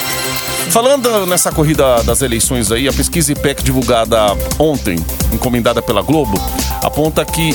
Falando 0.71 1.27
nessa 1.27 1.51
corrida 1.51 2.03
das 2.03 2.21
eleições 2.23 2.71
aí, 2.71 2.87
a 2.87 2.93
pesquisa 2.93 3.33
IPEC 3.33 3.63
divulgada 3.63 4.19
ontem, 4.59 4.97
encomendada 5.33 5.81
pela 5.81 6.03
Globo, 6.03 6.39
aponta 6.83 7.25
que 7.25 7.55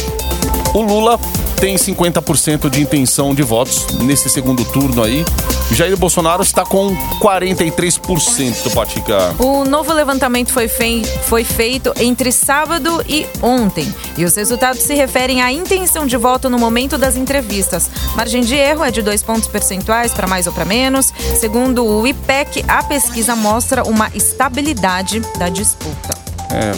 o 0.74 0.82
Lula 0.82 1.20
tem 1.58 1.75
50% 1.75 2.70
de 2.70 2.82
intenção 2.82 3.34
de 3.34 3.43
votos 3.43 3.86
nesse 4.01 4.29
segundo 4.29 4.65
turno 4.65 5.03
aí. 5.03 5.24
Jair 5.74 5.98
Bolsonaro 5.98 6.44
está 6.44 6.63
com 6.63 6.96
43% 7.20 8.63
do 8.63 8.70
Patica. 8.72 9.34
O 9.39 9.65
novo 9.65 9.92
levantamento 9.92 10.53
foi, 10.53 10.68
fei- 10.68 11.03
foi 11.03 11.44
feito 11.44 11.92
entre 12.00 12.32
sábado 12.32 13.03
e 13.10 13.25
ontem. 13.42 13.92
E 14.15 14.24
os 14.24 14.36
resultados 14.36 14.84
se 14.84 14.94
referem 14.94 15.42
à 15.42 15.51
intenção 15.51 16.06
de 16.06 16.15
voto 16.15 16.48
no 16.48 16.60
momento 16.60 16.96
das 16.96 17.15
entrevistas. 17.18 17.89
Margem 18.15 18.42
de 18.42 18.53
erro 18.56 18.84
é 18.84 18.92
de 18.92 19.01
dois 19.01 19.24
pontos 19.24 19.48
percentuais 19.48 20.13
para 20.13 20.27
mais 20.27 20.46
ou 20.46 20.53
para 20.53 20.63
menos. 20.63 21.12
Segundo 21.39 21.84
o 21.84 22.06
IPEC, 22.06 22.63
a 22.68 22.84
pesquisa 22.84 23.36
mostra 23.36 23.84
uma 23.84 24.12
estabilidade 24.13 25.22
da 25.39 25.50
disputa. 25.50 26.15
É, 26.51 26.72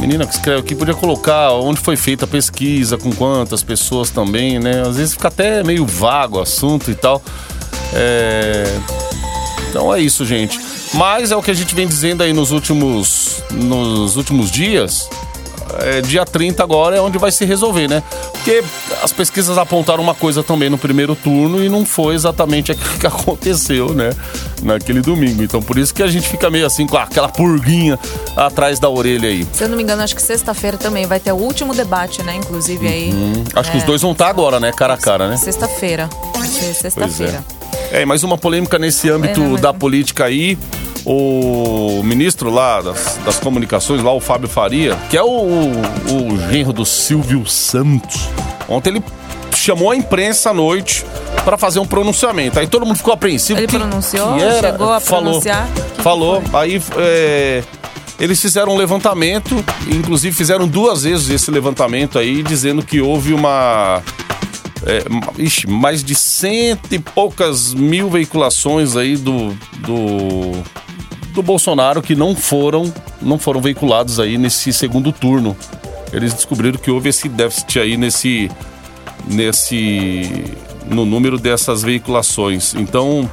menina 0.00 0.26
que 0.26 0.34
escreve 0.34 0.58
aqui 0.60 0.74
podia 0.74 0.94
colocar 0.94 1.52
onde 1.52 1.80
foi 1.80 1.94
feita 1.96 2.24
a 2.24 2.28
pesquisa, 2.28 2.98
com 2.98 3.12
quantas 3.12 3.62
pessoas 3.62 4.10
também, 4.10 4.58
né? 4.58 4.82
Às 4.82 4.96
vezes 4.96 5.12
fica 5.14 5.28
até 5.28 5.62
meio 5.62 5.86
vago 5.86 6.38
o 6.38 6.40
assunto 6.40 6.90
e 6.90 6.94
tal. 6.96 7.22
É... 7.92 8.64
Então 9.70 9.92
é 9.94 10.00
isso, 10.00 10.24
gente. 10.24 10.60
Mas 10.94 11.32
é 11.32 11.36
o 11.36 11.42
que 11.42 11.50
a 11.50 11.54
gente 11.54 11.74
vem 11.74 11.86
dizendo 11.86 12.22
aí 12.22 12.32
nos 12.32 12.50
últimos, 12.50 13.42
nos 13.50 14.16
últimos 14.16 14.50
dias. 14.50 15.08
É, 15.78 16.02
dia 16.02 16.24
30 16.26 16.62
agora 16.62 16.96
é 16.96 17.00
onde 17.00 17.16
vai 17.16 17.32
se 17.32 17.46
resolver, 17.46 17.88
né? 17.88 18.02
Porque 18.32 18.62
as 19.02 19.10
pesquisas 19.10 19.56
apontaram 19.56 20.02
uma 20.02 20.14
coisa 20.14 20.42
também 20.42 20.68
no 20.68 20.76
primeiro 20.76 21.14
turno 21.14 21.64
e 21.64 21.68
não 21.70 21.86
foi 21.86 22.14
exatamente 22.14 22.72
aquilo 22.72 22.98
que 22.98 23.06
aconteceu, 23.06 23.94
né? 23.94 24.10
Naquele 24.62 25.00
domingo. 25.00 25.42
Então 25.42 25.62
por 25.62 25.78
isso 25.78 25.94
que 25.94 26.02
a 26.02 26.08
gente 26.08 26.28
fica 26.28 26.50
meio 26.50 26.66
assim 26.66 26.86
com 26.86 26.98
aquela 26.98 27.28
purguinha 27.28 27.98
atrás 28.36 28.78
da 28.78 28.90
orelha 28.90 29.30
aí. 29.30 29.46
Se 29.52 29.64
eu 29.64 29.68
não 29.68 29.76
me 29.76 29.82
engano, 29.82 30.02
acho 30.02 30.14
que 30.14 30.20
sexta-feira 30.20 30.76
também 30.76 31.06
vai 31.06 31.18
ter 31.18 31.32
o 31.32 31.36
último 31.36 31.74
debate, 31.74 32.22
né? 32.22 32.36
Inclusive 32.36 32.86
aí. 32.86 33.10
Acho 33.54 33.70
que 33.70 33.78
os 33.78 33.84
dois 33.84 34.02
vão 34.02 34.12
estar 34.12 34.28
agora, 34.28 34.60
né? 34.60 34.72
Cara 34.72 34.94
a 34.94 34.98
cara, 34.98 35.28
né? 35.28 35.38
Sexta-feira. 35.38 36.10
Pois 36.34 36.50
sexta-feira. 36.50 37.42
É. 37.92 38.04
Mais 38.04 38.22
uma 38.24 38.36
polêmica 38.38 38.78
nesse 38.78 39.08
âmbito 39.10 39.40
É, 39.40 39.48
mas- 39.48 39.60
da 39.60 39.72
política 39.74 40.24
aí. 40.24 40.56
o 41.04 42.00
ministro 42.04 42.48
lá 42.48 42.80
das, 42.80 43.18
das 43.24 43.38
comunicações, 43.40 44.00
lá 44.02 44.12
o 44.12 44.20
Fábio 44.20 44.48
Faria, 44.48 44.96
que 45.10 45.16
é 45.16 45.22
o, 45.22 45.26
o, 45.26 46.32
o 46.32 46.50
genro 46.50 46.72
do 46.72 46.86
Silvio 46.86 47.44
Santos, 47.44 48.28
ontem 48.68 48.90
ele 48.90 49.02
chamou 49.52 49.90
a 49.90 49.96
imprensa 49.96 50.50
à 50.50 50.54
noite 50.54 51.04
para 51.44 51.58
fazer 51.58 51.80
um 51.80 51.86
pronunciamento. 51.86 52.58
Aí 52.60 52.68
todo 52.68 52.86
mundo 52.86 52.96
ficou 52.96 53.12
apreensivo. 53.12 53.58
Ele 53.58 53.66
que- 53.66 53.76
pronunciou? 53.76 54.34
que 54.36 54.42
era? 54.42 54.60
Chegou 54.60 54.92
a 54.92 55.00
Falou. 55.00 55.24
pronunciar? 55.24 55.68
Que 55.96 56.02
Falou. 56.02 56.40
Aí 56.52 56.80
é, 56.98 57.64
eles 58.20 58.40
fizeram 58.40 58.72
um 58.72 58.76
levantamento, 58.76 59.56
inclusive 59.88 60.34
fizeram 60.36 60.68
duas 60.68 61.02
vezes 61.02 61.28
esse 61.30 61.50
levantamento 61.50 62.16
aí, 62.16 62.44
dizendo 62.44 62.80
que 62.84 63.00
houve 63.00 63.34
uma. 63.34 64.00
É, 64.84 65.04
ixi, 65.40 65.66
mais 65.68 66.02
de 66.02 66.14
cento 66.14 66.92
e 66.92 66.98
poucas 66.98 67.72
mil 67.72 68.10
veiculações 68.10 68.96
aí 68.96 69.16
do, 69.16 69.50
do, 69.78 70.62
do 71.32 71.42
Bolsonaro 71.42 72.02
que 72.02 72.16
não 72.16 72.34
foram, 72.34 72.92
não 73.20 73.38
foram 73.38 73.60
veiculados 73.60 74.18
aí 74.18 74.36
nesse 74.36 74.72
segundo 74.72 75.12
turno. 75.12 75.56
Eles 76.12 76.34
descobriram 76.34 76.78
que 76.78 76.90
houve 76.90 77.08
esse 77.08 77.28
déficit 77.28 77.78
aí 77.78 77.96
nesse, 77.96 78.50
nesse 79.26 80.44
no 80.86 81.04
número 81.04 81.38
dessas 81.38 81.82
veiculações. 81.82 82.74
Então, 82.74 83.30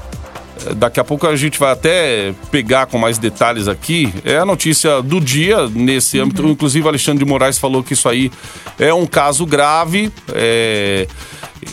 daqui 0.75 0.99
a 0.99 1.03
pouco 1.03 1.27
a 1.27 1.35
gente 1.35 1.59
vai 1.59 1.71
até 1.71 2.33
pegar 2.51 2.85
com 2.85 2.97
mais 2.97 3.17
detalhes 3.17 3.67
aqui. 3.67 4.13
É 4.23 4.37
a 4.37 4.45
notícia 4.45 5.01
do 5.01 5.19
dia 5.19 5.67
nesse 5.67 6.19
âmbito. 6.19 6.47
Inclusive, 6.47 6.87
Alexandre 6.87 7.23
de 7.23 7.29
Moraes 7.29 7.57
falou 7.57 7.83
que 7.83 7.93
isso 7.93 8.07
aí 8.09 8.31
é 8.77 8.93
um 8.93 9.05
caso 9.05 9.45
grave. 9.45 10.11
é, 10.33 11.07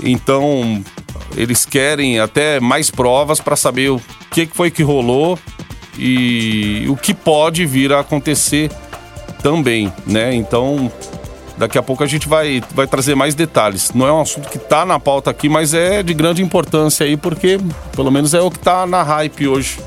Então, 0.02 0.82
eles 1.36 1.64
querem 1.64 2.18
até 2.18 2.60
mais 2.60 2.90
provas 2.90 3.40
para 3.40 3.56
saber 3.56 3.90
o 3.90 4.00
que 4.30 4.46
que 4.46 4.56
foi 4.56 4.70
que 4.70 4.82
rolou 4.82 5.38
e 5.98 6.84
o 6.88 6.96
que 6.96 7.14
pode 7.14 7.64
vir 7.64 7.92
a 7.92 8.00
acontecer 8.00 8.70
também, 9.42 9.92
né? 10.06 10.34
Então, 10.34 10.90
daqui 11.56 11.78
a 11.78 11.82
pouco 11.82 12.02
a 12.02 12.06
gente 12.06 12.28
vai, 12.28 12.62
vai 12.74 12.86
trazer 12.86 13.14
mais 13.14 13.34
detalhes. 13.34 13.92
Não 13.94 14.06
é 14.06 14.12
um 14.12 14.20
assunto 14.20 14.48
que 14.48 14.58
tá 14.58 14.84
na 14.84 14.98
pauta 14.98 15.30
aqui, 15.30 15.48
mas 15.48 15.74
é 15.74 16.02
de 16.02 16.12
grande 16.14 16.42
importância 16.42 17.04
aí, 17.06 17.16
porque 17.16 17.58
pelo 17.94 18.10
menos 18.10 18.34
é 18.34 18.40
o 18.40 18.50
que 18.50 18.58
tá 18.58 18.86
na 18.86 19.02
hype 19.02 19.48
hoje, 19.48 19.78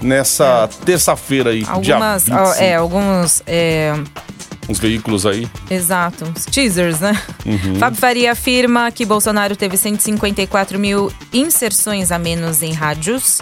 nessa 0.00 0.68
terça-feira 0.84 1.50
aí, 1.50 1.64
Algumas, 1.68 2.24
25. 2.24 2.42
ó, 2.42 2.54
é, 2.54 2.74
alguns, 2.74 3.42
é, 3.46 3.94
Uns 4.68 4.78
veículos 4.78 5.26
aí. 5.26 5.48
exato, 5.70 6.24
uns 6.24 6.46
teasers, 6.46 7.00
né? 7.00 7.20
Uhum. 7.44 7.74
Fábio 7.76 7.98
Faria 7.98 8.32
afirma 8.32 8.90
que 8.90 9.04
Bolsonaro 9.04 9.56
teve 9.56 9.76
154 9.76 10.78
mil 10.78 11.12
inserções 11.32 12.12
a 12.12 12.18
menos 12.18 12.62
em 12.62 12.72
rádios. 12.72 13.40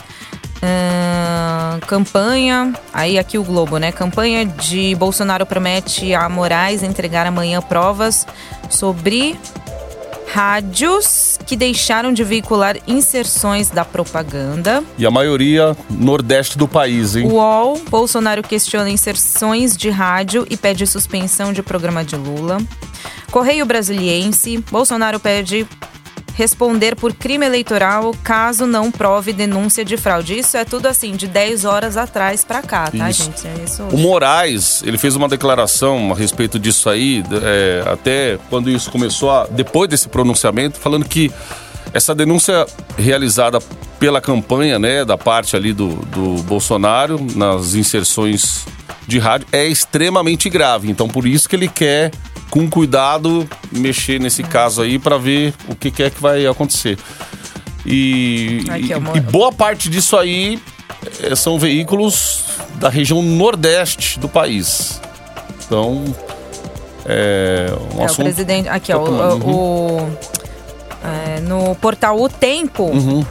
Ahn, 0.63 1.81
campanha, 1.81 2.73
aí 2.93 3.19
aqui 3.19 3.39
o 3.39 3.45
Globo, 3.45 3.79
né? 3.79 3.93
Campanha 3.93 4.45
de 4.45 4.95
Bolsonaro 4.97 5.47
promete 5.47 6.15
a 6.15 6.29
Moraes 6.29 6.83
entregar 6.83 7.27
amanhã 7.27 7.61
provas 7.63 8.27
sobre 8.69 9.39
rádios 10.33 11.39
que 11.47 11.57
deixaram 11.57 12.13
de 12.13 12.23
veicular 12.23 12.77
inserções 12.87 13.71
da 13.71 13.85
propaganda. 13.85 14.85
E 14.99 15.07
a 15.07 15.11
maioria 15.11 15.77
nordeste 15.89 16.59
do 16.59 16.69
país, 16.69 17.17
hein? 17.17 17.27
UOL, 17.31 17.81
Bolsonaro 17.89 18.43
questiona 18.43 18.91
inserções 18.91 19.77
de 19.77 19.89
rádio 19.89 20.47
e 20.51 20.57
pede 20.57 20.87
suspensão 20.87 21.53
de 21.53 21.63
programa 21.63 22.05
de 22.05 22.17
Lula. 22.17 22.59
Correio 23.31 23.65
Brasiliense, 23.65 24.59
Bolsonaro 24.71 25.19
pede 25.19 25.67
responder 26.39 26.95
por 26.95 27.13
crime 27.13 27.45
eleitoral 27.45 28.15
caso 28.23 28.65
não 28.65 28.93
prove 28.93 29.33
denúncia 29.33 29.85
de 29.85 29.97
fraude. 29.97 30.39
Isso 30.39 30.57
é 30.57 30.65
tudo 30.65 30.87
assim, 30.87 31.17
de 31.17 31.27
10 31.27 31.65
horas 31.65 31.97
atrás 31.97 32.45
pra 32.45 32.63
cá, 32.63 32.89
tá, 32.97 33.11
Isso. 33.11 33.25
gente? 33.25 33.45
É 33.49 33.65
isso. 33.65 33.83
O 33.91 33.99
Moraes, 33.99 34.81
ele 34.87 34.97
fez 34.97 35.17
uma 35.17 35.29
declaração 35.29 36.13
a 36.13 36.15
respeito 36.15 36.57
disso 36.57 36.89
aí, 36.89 37.25
é, 37.43 37.83
até 37.91 38.39
quando 38.49 38.71
isso 38.71 38.89
começou, 38.89 39.33
a- 39.33 39.49
depois 39.51 39.91
desse 39.91 40.09
pronunciamento, 40.09 40.79
falando 40.79 41.05
que 41.07 41.29
essa 41.93 42.15
denúncia 42.15 42.65
realizada 42.97 43.59
pela 43.99 44.21
campanha, 44.21 44.79
né, 44.79 45.05
da 45.05 45.19
parte 45.19 45.57
ali 45.57 45.73
do, 45.73 45.89
do 45.89 46.41
Bolsonaro, 46.45 47.19
nas 47.35 47.75
inserções 47.75 48.65
de 49.09 49.19
rádio, 49.19 49.49
é 49.51 49.67
extremamente 49.67 50.49
grave. 50.49 50.89
Então, 50.89 51.09
por 51.09 51.27
isso 51.27 51.49
que 51.49 51.57
ele 51.57 51.67
quer, 51.67 52.13
com 52.51 52.69
cuidado, 52.69 53.49
mexer 53.71 54.19
nesse 54.21 54.43
caso 54.43 54.83
aí 54.83 54.99
para 54.99 55.17
ver 55.19 55.55
o 55.69 55.75
que, 55.75 55.91
que 55.91 56.03
é 56.03 56.11
que 56.11 56.21
vai 56.21 56.47
acontecer. 56.47 56.99
E, 57.87 58.65
Aqui, 58.69 58.93
e- 58.93 59.17
e 59.19 59.21
boa 59.21 59.53
parte 59.53 59.89
disso 59.89 60.17
aí 60.17 60.59
eh, 61.23 61.35
são 61.35 61.59
veículos 61.59 62.45
da 62.77 62.89
região 62.89 63.23
nordeste 63.23 64.19
do 64.19 64.29
país. 64.29 65.01
Então, 65.65 66.05
é 67.07 67.71
um 67.95 67.97
É, 67.97 68.01
o 68.01 68.05
assunto... 68.05 68.25
presidente. 68.25 68.69
Aqui, 68.69 68.93
ó. 68.93 68.99
Uhum. 69.01 69.41
O, 69.41 70.03
o- 70.03 70.19
é, 71.05 71.41
no 71.41 71.75
portal 71.77 72.21
O 72.21 72.29
Tempo. 72.29 72.85
Uhum. 72.85 73.25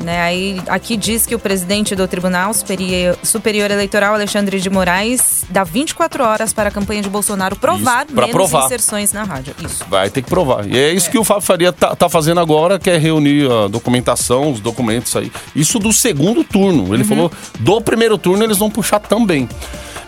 Né, 0.00 0.20
aí, 0.20 0.60
aqui 0.68 0.96
diz 0.96 1.24
que 1.24 1.34
o 1.34 1.38
presidente 1.38 1.96
do 1.96 2.06
Tribunal 2.06 2.52
Superior, 2.52 3.70
Eleitoral, 3.70 4.14
Alexandre 4.14 4.60
de 4.60 4.68
Moraes, 4.68 5.44
dá 5.48 5.64
24 5.64 6.22
horas 6.22 6.52
para 6.52 6.68
a 6.68 6.72
campanha 6.72 7.00
de 7.02 7.08
Bolsonaro 7.08 7.56
provar 7.56 8.04
Isso, 8.04 8.14
menos 8.14 8.30
provar. 8.30 8.66
inserções 8.66 9.12
na 9.12 9.24
rádio. 9.24 9.54
Isso. 9.64 9.84
Vai 9.88 10.10
ter 10.10 10.22
que 10.22 10.28
provar. 10.28 10.66
E 10.66 10.78
é 10.78 10.92
isso 10.92 11.10
que 11.10 11.18
o 11.18 11.24
Fábio 11.24 11.42
Faria 11.42 11.72
tá, 11.72 11.96
tá 11.96 12.08
fazendo 12.08 12.40
agora, 12.40 12.78
que 12.78 12.90
é 12.90 12.98
reunir 12.98 13.50
a 13.50 13.68
documentação, 13.68 14.52
os 14.52 14.60
documentos 14.60 15.16
aí. 15.16 15.32
Isso 15.54 15.78
do 15.78 15.92
segundo 15.92 16.44
turno. 16.44 16.94
Ele 16.94 17.04
falou, 17.04 17.32
do 17.58 17.80
primeiro 17.80 18.18
turno 18.18 18.44
eles 18.44 18.58
vão 18.58 18.70
puxar 18.70 19.00
também. 19.00 19.48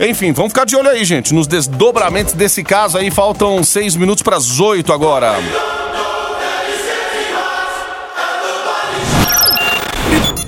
Enfim, 0.01 0.33
vamos 0.33 0.53
ficar 0.53 0.65
de 0.65 0.77
olho 0.77 0.89
aí, 0.89 1.05
gente, 1.05 1.35
nos 1.35 1.47
desdobramentos 1.47 2.35
desse 2.35 2.63
caso 2.63 2.99
aí. 2.99 3.11
Faltam 3.11 3.65
seis 3.65 3.97
minutos 3.97 4.23
para 4.23 4.37
as 4.37 4.61
oito 4.61 4.93
agora. 4.93 5.35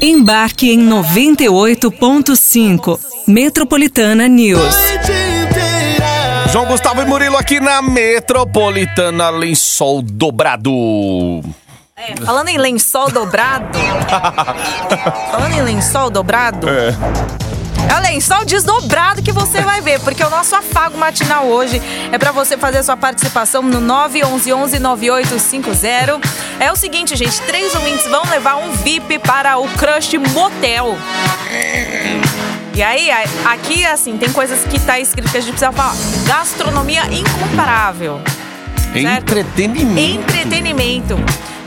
Embarque 0.02 0.70
em 0.70 0.78
98.5. 0.88 2.98
Metropolitana 3.28 4.26
News. 4.26 4.74
João 6.50 6.64
Gustavo 6.64 7.02
e 7.02 7.04
Murilo 7.04 7.36
aqui 7.36 7.60
na 7.60 7.82
Metropolitana 7.82 9.28
Lençol 9.28 10.00
Dobrado. 10.00 11.42
É, 11.94 12.16
falando 12.24 12.48
em 12.48 12.56
lençol 12.56 13.10
dobrado. 13.10 13.76
falando 15.30 15.52
em 15.52 15.60
lençol 15.60 16.08
dobrado. 16.08 16.66
É. 16.66 16.96
É 17.88 17.96
o 17.96 18.00
lençol 18.02 18.44
desdobrado 18.44 19.22
que 19.22 19.32
você 19.32 19.62
vai 19.62 19.80
ver, 19.80 20.00
porque 20.00 20.22
o 20.22 20.30
nosso 20.30 20.54
afago 20.54 20.98
matinal 20.98 21.46
hoje 21.46 21.80
é 22.12 22.18
pra 22.18 22.32
você 22.32 22.56
fazer 22.56 22.78
a 22.78 22.82
sua 22.82 22.96
participação 22.96 23.62
no 23.62 23.80
911-9850. 23.80 26.20
É 26.58 26.70
o 26.70 26.76
seguinte, 26.76 27.16
gente, 27.16 27.40
três 27.42 27.74
ouvintes 27.74 28.06
vão 28.06 28.22
levar 28.30 28.56
um 28.56 28.70
VIP 28.72 29.18
para 29.20 29.58
o 29.58 29.68
Crush 29.70 30.12
Motel. 30.32 30.96
E 32.74 32.82
aí, 32.82 33.10
aqui, 33.44 33.84
assim, 33.84 34.16
tem 34.16 34.32
coisas 34.32 34.64
que 34.64 34.80
tá 34.80 34.98
escrito 34.98 35.30
que 35.30 35.36
a 35.36 35.40
gente 35.40 35.52
precisa 35.52 35.72
falar. 35.72 35.94
Gastronomia 36.26 37.02
incomparável. 37.12 38.20
Certo? 38.92 39.22
Entretenimento. 39.22 40.00
Entretenimento. 40.00 41.16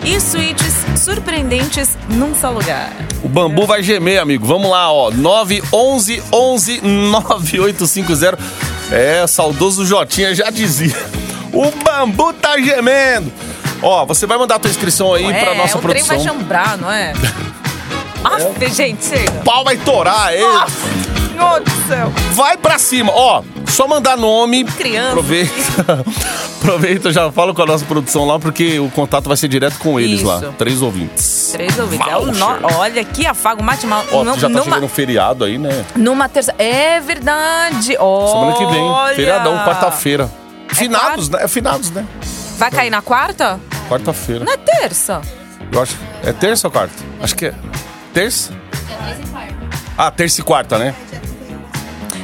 E 0.03 0.19
suítes 0.19 0.73
surpreendentes 0.97 1.97
num 2.09 2.35
só 2.35 2.49
lugar. 2.49 2.91
O 3.23 3.29
bambu 3.29 3.65
vai 3.65 3.81
gemer, 3.81 4.19
amigo. 4.21 4.45
Vamos 4.45 4.69
lá, 4.69 4.91
ó. 4.91 5.09
911 5.09 6.21
11 6.31 6.81
9850. 6.81 8.37
É, 8.91 9.25
saudoso 9.27 9.85
Jotinha 9.85 10.35
já 10.35 10.49
dizia. 10.49 10.95
O 11.53 11.71
bambu 11.71 12.33
tá 12.33 12.59
gemendo. 12.59 13.31
Ó, 13.81 14.05
você 14.05 14.25
vai 14.25 14.37
mandar 14.37 14.55
a 14.55 14.59
tua 14.59 14.69
inscrição 14.69 15.13
aí 15.13 15.23
pra 15.23 15.55
nossa 15.55 15.75
É, 15.75 15.79
o 15.79 15.81
trem 15.81 16.03
produção. 16.03 16.07
vai 16.07 16.19
chambrar, 16.19 16.77
não 16.77 16.91
é? 16.91 17.13
Aff, 18.23 18.69
gente, 18.73 19.05
chega. 19.05 19.31
O 19.31 19.43
pau 19.43 19.63
vai 19.63 19.77
torar, 19.77 20.33
é. 20.33 20.39
Nossa, 20.41 20.73
Senhor 21.33 21.59
do 21.61 21.71
céu. 21.87 22.11
Vai 22.33 22.55
pra 22.57 22.77
cima. 22.77 23.11
Ó, 23.13 23.43
só 23.67 23.87
mandar 23.87 24.15
nome. 24.17 24.63
Criança. 24.65 25.09
Aproveita. 25.09 26.05
Aproveita, 26.61 27.11
já 27.11 27.29
falo 27.31 27.53
com 27.53 27.61
a 27.61 27.65
nossa 27.65 27.83
produção 27.83 28.25
lá, 28.25 28.39
porque 28.39 28.79
o 28.79 28.89
contato 28.89 29.27
vai 29.27 29.35
ser 29.35 29.49
direto 29.49 29.77
com 29.79 29.99
eles 29.99 30.19
Isso. 30.21 30.27
lá. 30.27 30.53
Três 30.57 30.81
ouvintes. 30.81 31.49
Três 31.51 31.77
ouvintes. 31.77 32.07
É 32.07 32.15
o 32.17 32.27
no-. 32.27 32.77
Olha 32.77 33.03
que 33.03 33.25
afago 33.27 33.61
matinal. 33.61 34.05
Ó, 34.13 34.23
Num- 34.23 34.35
já 34.35 34.41
tá 34.41 34.49
numa, 34.49 34.63
chegando 34.63 34.85
um 34.85 34.89
feriado 34.89 35.43
aí, 35.43 35.57
né? 35.57 35.83
numa 35.95 36.29
terça. 36.29 36.55
É 36.57 37.01
verdade. 37.01 37.97
Olha. 37.99 38.27
Semana 38.31 38.53
que 38.53 38.65
vem. 38.65 39.15
Feriadão, 39.15 39.57
quarta-feira. 39.65 40.31
Finados, 40.69 41.27
né? 41.29 41.39
É 41.43 41.47
finados, 41.47 41.91
né? 41.91 42.05
Vai 42.57 42.71
cair 42.71 42.89
na 42.89 43.01
quarta? 43.01 43.59
Quarta-feira. 43.89 44.45
Não 44.45 44.53
é 44.53 44.57
terça. 44.57 45.21
Eu 45.71 45.81
acho. 45.81 45.97
É 46.23 46.31
terça 46.31 46.67
ou 46.67 46.71
quarta? 46.71 46.93
Acho 47.21 47.35
que 47.35 47.47
é. 47.47 47.53
Terça? 48.13 48.53
Ah, 49.97 50.09
terça 50.11 50.41
e 50.41 50.43
quarta, 50.43 50.77
né? 50.77 50.93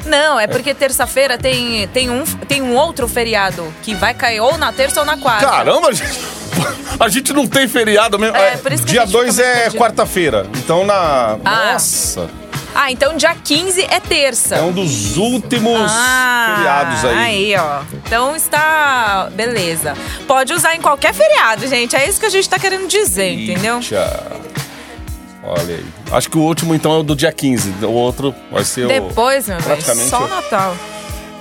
Não, 0.05 0.39
é 0.39 0.47
porque 0.47 0.73
terça-feira 0.73 1.37
tem, 1.37 1.87
tem, 1.89 2.09
um, 2.09 2.23
tem 2.23 2.61
um 2.61 2.75
outro 2.75 3.07
feriado 3.07 3.71
que 3.83 3.93
vai 3.93 4.13
cair 4.13 4.39
ou 4.39 4.57
na 4.57 4.71
terça 4.73 4.99
ou 5.01 5.05
na 5.05 5.17
quarta. 5.17 5.45
Caramba, 5.45 5.93
gente. 5.93 6.19
A 6.99 7.07
gente 7.07 7.31
não 7.31 7.45
tem 7.47 7.67
feriado 7.67 8.17
mesmo. 8.17 8.35
É, 8.35 8.57
por 8.57 8.71
isso 8.73 8.83
que 8.83 8.89
a 8.89 8.93
Dia 8.93 9.01
gente 9.05 9.11
2 9.11 9.35
fica 9.35 9.43
meio 9.47 9.55
é 9.55 9.61
perdido. 9.61 9.79
quarta-feira. 9.79 10.47
Então 10.57 10.85
na. 10.85 11.37
Ah. 11.45 11.73
Nossa. 11.73 12.27
Ah, 12.75 12.91
então 12.91 13.15
dia 13.15 13.35
15 13.35 13.81
é 13.89 13.99
terça. 13.99 14.55
É 14.55 14.61
um 14.61 14.71
dos 14.71 15.15
últimos 15.15 15.89
Ah, 15.91 16.53
feriados 16.55 17.05
aí. 17.05 17.17
Aí, 17.17 17.55
ó. 17.55 17.81
Então 18.05 18.35
está. 18.35 19.29
Beleza. 19.33 19.93
Pode 20.27 20.53
usar 20.53 20.75
em 20.75 20.81
qualquer 20.81 21.13
feriado, 21.13 21.67
gente. 21.67 21.95
É 21.95 22.07
isso 22.09 22.19
que 22.19 22.25
a 22.25 22.29
gente 22.29 22.49
tá 22.49 22.59
querendo 22.59 22.87
dizer, 22.87 23.31
entendeu? 23.31 23.79
Tchau. 23.79 24.41
Olha 25.49 25.75
aí. 25.75 25.85
Acho 26.11 26.29
que 26.29 26.37
o 26.37 26.41
último, 26.41 26.75
então, 26.75 26.93
é 26.93 26.97
o 26.99 27.03
do 27.03 27.15
dia 27.15 27.31
15. 27.31 27.83
O 27.85 27.89
outro 27.91 28.35
vai 28.51 28.63
ser 28.63 28.87
Depois, 28.87 29.47
meu 29.47 29.57
o... 29.57 29.59
velho, 29.61 29.71
praticamente 29.75 30.09
só 30.09 30.23
o- 30.23 30.27
Natal. 30.27 30.75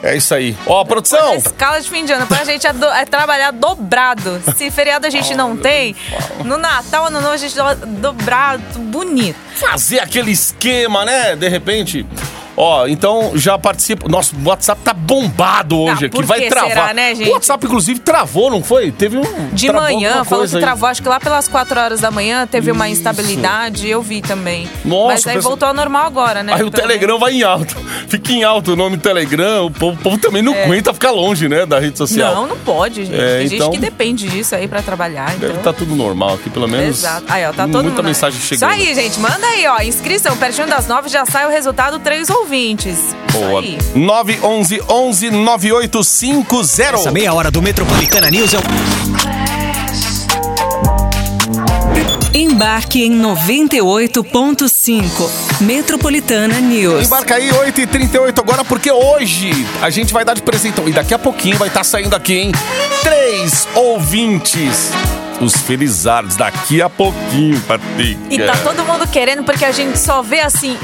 É 0.03 0.17
isso 0.17 0.33
aí. 0.33 0.57
Ó, 0.65 0.85
produção! 0.85 1.35
Escala 1.35 1.81
de 1.81 1.91
fim 1.91 2.05
de 2.05 2.13
ano, 2.13 2.25
pra 2.27 2.45
gente 2.45 2.65
é, 2.67 2.73
do- 2.73 2.87
é 2.87 3.05
trabalhar 3.05 3.51
dobrado. 3.51 4.41
Se 4.57 4.71
feriado 4.71 5.07
a 5.07 5.11
gente 5.11 5.35
não 5.35 5.57
tem, 5.57 5.97
no 6.45 6.57
Natal, 6.57 7.07
ano 7.07 7.21
novo, 7.21 7.33
a 7.35 7.37
gente 7.37 7.55
do- 7.57 7.87
dobrado, 8.01 8.63
bonito. 8.79 9.37
Fazer 9.57 9.99
aquele 9.99 10.31
esquema, 10.31 11.05
né? 11.05 11.35
De 11.35 11.49
repente. 11.49 12.07
Ó, 12.61 12.87
então 12.89 13.33
já 13.35 13.57
participa. 13.59 14.09
Nosso 14.09 14.35
WhatsApp 14.45 14.81
tá 14.83 14.93
bombado 14.93 15.79
hoje 15.79 16.05
Ah, 16.05 16.07
aqui. 16.09 16.23
Vai 16.25 16.41
que 16.41 16.49
travar. 16.49 16.69
será, 16.71 16.95
né, 16.95 17.15
gente? 17.15 17.29
O 17.31 17.33
WhatsApp, 17.33 17.65
inclusive, 17.67 18.01
travou, 18.01 18.51
não 18.51 18.63
foi? 18.63 18.91
Teve 18.91 19.17
um. 19.19 19.49
De 19.53 19.71
manhã, 19.73 20.25
falou 20.25 20.47
que 20.47 20.57
aí. 20.57 20.61
travou, 20.61 20.89
acho 20.89 21.03
que 21.03 21.09
lá 21.09 21.21
pelas 21.21 21.47
4 21.49 21.79
horas 21.81 22.01
da 22.01 22.11
manhã 22.11 22.47
teve 22.47 22.71
uma 22.73 22.89
Isso. 22.89 22.99
instabilidade, 23.01 23.89
eu 23.89 24.03
vi 24.03 24.21
também. 24.21 24.69
Nossa, 24.85 25.13
Mas 25.15 25.27
aí 25.27 25.35
pensa- 25.35 25.49
voltou 25.49 25.69
ao 25.69 25.75
normal 25.75 26.05
agora, 26.07 26.43
né? 26.43 26.53
Aí 26.55 26.63
o 26.63 26.71
Telegram 26.71 27.19
vai 27.19 27.33
em 27.35 27.43
alto. 27.43 27.77
Fica 28.09 28.33
em 28.33 28.43
alto 28.45 28.73
o 28.73 28.77
nome 28.77 28.97
Telegram. 28.99 29.67
O 29.67 29.71
povo, 29.71 29.99
o 29.99 30.03
povo 30.03 30.19
também 30.19 30.43
não 30.43 30.53
aguenta 30.53 30.93
ficar 30.93 31.11
longe, 31.11 31.49
né? 31.49 31.65
Da 31.65 31.79
rede 31.79 31.97
social. 31.97 32.33
É. 32.33 32.35
Não, 32.35 32.47
não 32.49 32.57
pode, 32.59 33.05
gente. 33.05 33.15
É, 33.21 33.39
Tem 33.39 33.47
então- 33.47 33.67
gente 33.67 33.75
que 33.75 33.79
depende 33.81 34.29
disso 34.29 34.55
aí 34.55 34.67
pra 34.67 34.83
trabalhar. 34.83 35.31
Deve 35.31 35.47
então... 35.47 35.57
estar 35.59 35.73
tudo 35.73 35.95
normal 35.95 36.35
aqui, 36.35 36.51
pelo 36.51 36.67
menos. 36.67 36.99
Exato. 36.99 37.25
Aí, 37.29 37.45
ó, 37.47 37.53
tá 37.53 37.65
todo 37.67 37.83
Muita 37.85 37.91
mundo. 37.99 38.05
mensagem 38.05 38.41
chegando. 38.41 38.73
Isso 38.73 38.81
aí, 38.89 38.95
gente. 38.95 39.21
Manda 39.21 39.47
aí, 39.47 39.67
ó. 39.67 39.81
Inscrição, 39.83 40.37
pertinho 40.37 40.67
das 40.67 40.87
nove 40.89 41.09
já 41.09 41.25
sai 41.25 41.47
o 41.47 41.51
resultado, 41.51 41.99
três 41.99 42.29
ouvintes. 42.49 43.15
Boa. 43.31 43.63
Isso 43.63 43.77
aí. 43.95 43.95
911 43.95 44.81
11 44.89 45.31
9850. 45.31 46.95
Essa 46.95 47.11
meia 47.11 47.35
hora 47.35 47.51
do 47.51 47.61
Metropolitana 47.61 48.31
News 48.31 48.55
é. 48.55 48.59
Embarque 52.33 53.05
em 53.05 53.21
98.5. 53.21 55.61
Metropolitana 55.61 56.59
News. 56.61 57.07
Embarca 57.07 57.35
aí, 57.35 57.51
8h38 57.51 58.39
agora, 58.39 58.65
porque 58.65 58.91
hoje 58.91 59.51
a 59.83 59.91
gente 59.91 60.11
vai 60.13 60.25
dar 60.25 60.33
de 60.35 60.43
presente. 60.43 60.81
E 60.87 60.93
daqui 60.93 61.13
a 61.13 61.19
pouquinho 61.19 61.59
vai 61.59 61.69
estar 61.69 61.85
saindo 61.85 62.17
aqui, 62.17 62.39
hein? 62.39 62.53
Três 63.03 63.69
ouvintes. 63.75 64.91
Os 65.41 65.57
Felizardos, 65.57 66.37
daqui 66.37 66.83
a 66.83 66.89
pouquinho, 66.91 67.61
Patrick. 67.63 68.19
E 68.31 68.39
tá 68.39 68.57
todo 68.57 68.85
mundo 68.85 69.07
querendo, 69.07 69.45
porque 69.45 69.65
a 69.65 69.73
gente 69.73 69.99
só 69.99 70.21
vê 70.23 70.41
assim. 70.41 70.77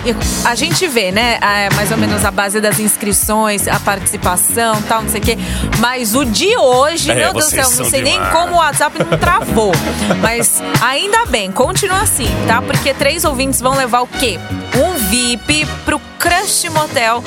A 0.45 0.55
gente 0.55 0.87
vê, 0.87 1.11
né? 1.11 1.39
é, 1.41 1.69
mais 1.75 1.91
ou 1.91 1.97
menos 1.97 2.25
a 2.25 2.31
base 2.31 2.61
das 2.61 2.79
inscrições, 2.79 3.67
a 3.69 3.79
participação 3.81 4.81
tal, 4.83 5.03
não 5.03 5.09
sei 5.09 5.21
o 5.21 5.25
quê. 5.25 5.39
Mas 5.79 6.15
o 6.15 6.25
de 6.25 6.57
hoje, 6.57 7.11
É, 7.11 7.15
meu 7.15 7.33
Deus 7.33 7.47
do 7.47 7.51
céu, 7.51 7.71
não 7.79 7.91
sei 7.91 8.03
nem 8.03 8.19
como 8.33 8.55
o 8.55 8.57
WhatsApp 8.57 8.97
não 8.99 9.19
travou. 9.19 9.73
Mas 10.21 10.63
ainda 10.81 11.27
bem, 11.27 11.51
continua 11.51 12.01
assim, 12.03 12.29
tá? 12.47 12.63
Porque 12.63 12.95
três 12.95 13.25
ouvintes 13.25 13.61
vão 13.61 13.75
levar 13.75 14.03
o 14.03 14.07
quê? 14.07 14.39
Um 14.77 14.95
VIP 15.09 15.67
pro 15.85 16.01
Crush 16.19 16.69
Motel. 16.71 17.23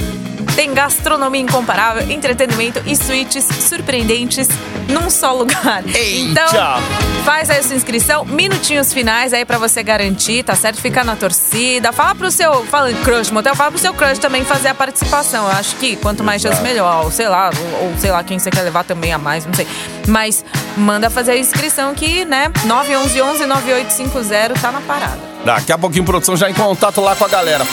Tem 0.58 0.74
gastronomia 0.74 1.40
incomparável, 1.40 2.10
entretenimento 2.10 2.82
e 2.84 2.96
suítes 2.96 3.46
surpreendentes 3.46 4.48
num 4.90 5.08
só 5.08 5.32
lugar. 5.32 5.84
Eita! 5.86 6.42
Então, 6.42 7.08
Faz 7.24 7.50
aí 7.52 7.60
a 7.60 7.64
sua 7.64 7.76
inscrição, 7.76 8.26
minutinhos 8.26 8.92
finais 8.92 9.34
aí 9.34 9.46
pra 9.46 9.60
você 9.60 9.84
garantir, 9.84 10.42
tá 10.44 10.56
certo? 10.56 10.82
Ficar 10.82 11.04
na 11.04 11.16
torcida. 11.16 11.92
Fala 11.92 12.16
pro 12.16 12.32
seu, 12.32 12.66
fala 12.66 12.90
em 12.90 12.96
crush 13.04 13.30
motel, 13.30 13.54
fala 13.54 13.70
pro 13.70 13.80
seu 13.80 13.94
crush 13.94 14.18
também 14.18 14.44
fazer 14.44 14.70
a 14.70 14.74
participação. 14.74 15.46
Eu 15.46 15.52
acho 15.52 15.76
que 15.76 15.96
quanto 15.98 16.24
mais 16.24 16.42
chance 16.42 16.60
melhor, 16.64 17.04
ou 17.04 17.12
sei 17.12 17.28
lá, 17.28 17.52
ou, 17.56 17.90
ou 17.90 17.98
sei 18.00 18.10
lá 18.10 18.24
quem 18.24 18.40
você 18.40 18.50
quer 18.50 18.64
levar 18.64 18.84
também 18.84 19.14
a 19.14 19.20
mais, 19.20 19.46
não 19.46 19.54
sei. 19.54 19.68
Mas 20.08 20.44
manda 20.76 21.08
fazer 21.12 21.34
a 21.34 21.38
inscrição 21.38 21.94
que, 21.94 22.26
né, 22.26 22.52
911 22.66 23.46
9850 23.46 24.60
tá 24.60 24.72
na 24.72 24.82
parada. 24.82 25.20
Daqui 25.46 25.72
a 25.72 25.78
pouquinho, 25.78 26.04
produção 26.04 26.36
já 26.36 26.50
em 26.50 26.54
contato 26.54 27.00
lá 27.00 27.16
com 27.16 27.26
a 27.26 27.28
galera. 27.28 27.64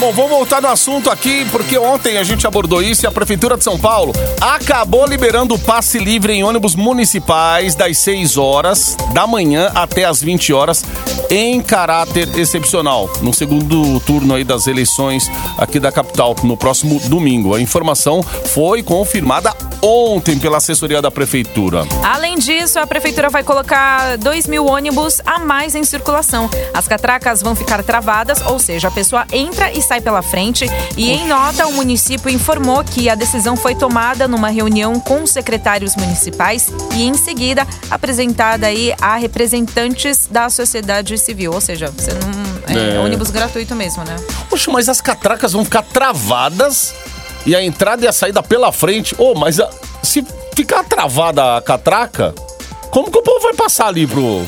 Bom, 0.00 0.12
vamos 0.12 0.30
voltar 0.30 0.60
no 0.60 0.68
assunto 0.68 1.08
aqui, 1.08 1.46
porque 1.52 1.78
ontem 1.78 2.18
a 2.18 2.24
gente 2.24 2.46
abordou 2.46 2.82
isso 2.82 3.04
e 3.04 3.06
a 3.06 3.12
Prefeitura 3.12 3.56
de 3.56 3.62
São 3.62 3.78
Paulo 3.78 4.12
acabou 4.40 5.06
liberando 5.06 5.54
o 5.54 5.58
passe 5.58 5.98
livre 5.98 6.32
em 6.32 6.42
ônibus 6.42 6.74
municipais 6.74 7.76
das 7.76 7.98
6 7.98 8.36
horas 8.36 8.96
da 9.12 9.24
manhã 9.24 9.70
até 9.72 10.04
as 10.04 10.20
20 10.20 10.52
horas, 10.52 10.84
em 11.30 11.60
caráter 11.60 12.28
excepcional, 12.36 13.08
no 13.22 13.32
segundo 13.32 14.00
turno 14.00 14.34
aí 14.34 14.42
das 14.42 14.66
eleições 14.66 15.30
aqui 15.56 15.78
da 15.78 15.92
capital, 15.92 16.34
no 16.42 16.56
próximo 16.56 17.00
domingo. 17.08 17.54
A 17.54 17.60
informação 17.60 18.20
foi 18.22 18.82
confirmada 18.82 19.54
ontem 19.84 20.38
pela 20.38 20.56
assessoria 20.56 21.02
da 21.02 21.10
Prefeitura. 21.10 21.86
Além 22.02 22.38
disso, 22.38 22.78
a 22.78 22.86
prefeitura 22.86 23.28
vai 23.28 23.44
colocar 23.44 24.16
2 24.16 24.46
mil 24.46 24.66
ônibus 24.66 25.20
a 25.26 25.38
mais 25.38 25.74
em 25.74 25.84
circulação. 25.84 26.48
As 26.72 26.88
catracas 26.88 27.42
vão 27.42 27.54
ficar 27.54 27.82
travadas, 27.82 28.40
ou 28.40 28.58
seja, 28.58 28.88
a 28.88 28.90
pessoa 28.90 29.26
entra 29.30 29.70
e 29.72 29.82
sai 29.82 30.00
pela 30.00 30.22
frente. 30.22 30.64
E 30.96 31.10
em 31.10 31.28
nota, 31.28 31.66
o 31.66 31.72
município 31.74 32.30
informou 32.30 32.82
que 32.82 33.10
a 33.10 33.14
decisão 33.14 33.56
foi 33.56 33.74
tomada 33.74 34.26
numa 34.26 34.48
reunião 34.48 34.98
com 34.98 35.22
os 35.22 35.30
secretários 35.30 35.94
municipais 35.96 36.68
e, 36.94 37.02
em 37.04 37.14
seguida, 37.14 37.66
apresentada 37.90 38.66
aí 38.66 38.94
a 39.00 39.16
representantes 39.16 40.26
da 40.30 40.48
sociedade 40.48 41.18
civil. 41.18 41.52
Ou 41.52 41.60
seja, 41.60 41.90
você 41.90 42.12
não. 42.12 42.44
É, 42.66 42.96
É. 42.96 42.98
ônibus 42.98 43.30
gratuito 43.30 43.74
mesmo, 43.74 44.02
né? 44.04 44.16
Poxa, 44.48 44.70
mas 44.72 44.88
as 44.88 45.00
catracas 45.00 45.52
vão 45.52 45.64
ficar 45.64 45.82
travadas 45.82 46.94
e 47.46 47.54
a 47.54 47.62
entrada 47.62 48.04
e 48.04 48.08
a 48.08 48.12
saída 48.12 48.42
pela 48.42 48.70
frente. 48.72 49.14
Ô, 49.18 49.34
mas 49.34 49.60
a- 49.60 49.70
se 50.02 50.24
ficar 50.54 50.84
travada 50.84 51.56
a 51.56 51.62
catraca, 51.62 52.34
como 52.90 53.10
que 53.10 53.18
o 53.18 53.22
povo 53.22 53.40
vai 53.40 53.54
passar 53.54 53.86
ali 53.88 54.06
pro. 54.06 54.44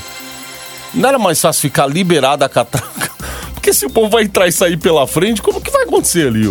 Não 0.95 1.09
era 1.09 1.19
mais 1.19 1.41
fácil 1.41 1.63
ficar 1.63 1.87
liberada 1.87 2.47
a 2.47 2.49
catraca? 2.49 3.11
Porque 3.53 3.73
se 3.73 3.85
o 3.85 3.91
povo 3.91 4.09
vai 4.09 4.23
entrar 4.23 4.47
e 4.47 4.53
sair 4.53 4.77
pela 4.77 5.07
frente, 5.09 5.43
como 5.43 5.61
que 5.61 5.71
vai 5.73 5.83
acontecer 5.83 6.29
ali? 6.29 6.45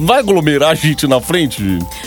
Vai 0.00 0.18
aglomerar 0.18 0.70
a 0.70 0.74
gente 0.74 1.06
na 1.06 1.20
frente? 1.20 1.62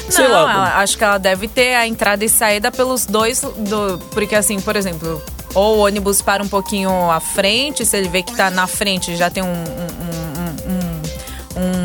Sei 0.09 0.27
não, 0.27 0.33
lá. 0.33 0.79
acho 0.79 0.97
que 0.97 1.03
ela 1.03 1.17
deve 1.17 1.47
ter 1.47 1.75
a 1.75 1.87
entrada 1.87 2.25
e 2.25 2.29
saída 2.29 2.69
pelos 2.69 3.05
dois. 3.05 3.39
Do, 3.41 3.97
porque, 4.11 4.35
assim, 4.35 4.59
por 4.59 4.75
exemplo, 4.75 5.21
ou 5.55 5.77
o 5.77 5.85
ônibus 5.85 6.21
para 6.21 6.43
um 6.43 6.47
pouquinho 6.49 7.09
à 7.09 7.21
frente, 7.21 7.85
se 7.85 7.95
ele 7.95 8.09
vê 8.09 8.21
que 8.21 8.35
tá 8.35 8.49
na 8.49 8.67
frente 8.67 9.15
já 9.15 9.29
tem 9.29 9.41
um- 9.41 9.47
um 9.47 10.12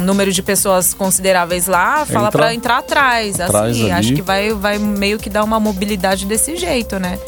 número 0.08 0.32
de 0.32 0.42
pessoas 0.42 0.92
consideráveis 0.94 1.66
lá, 1.66 2.04
fala 2.06 2.30
pra 2.32 2.52
entrar 2.54 2.78
atrás. 2.78 3.38
atrás 3.40 3.70
assim, 3.76 3.82
ali. 3.90 3.92
acho 3.92 4.14
que 4.14 4.22
vai, 4.22 4.52
vai 4.52 4.78
meio 4.78 5.18
que 5.18 5.30
dar 5.30 5.44
uma 5.44 5.60
mobilidade 5.60 6.26
desse 6.26 6.56
jeito, 6.56 6.98
né? 6.98 7.18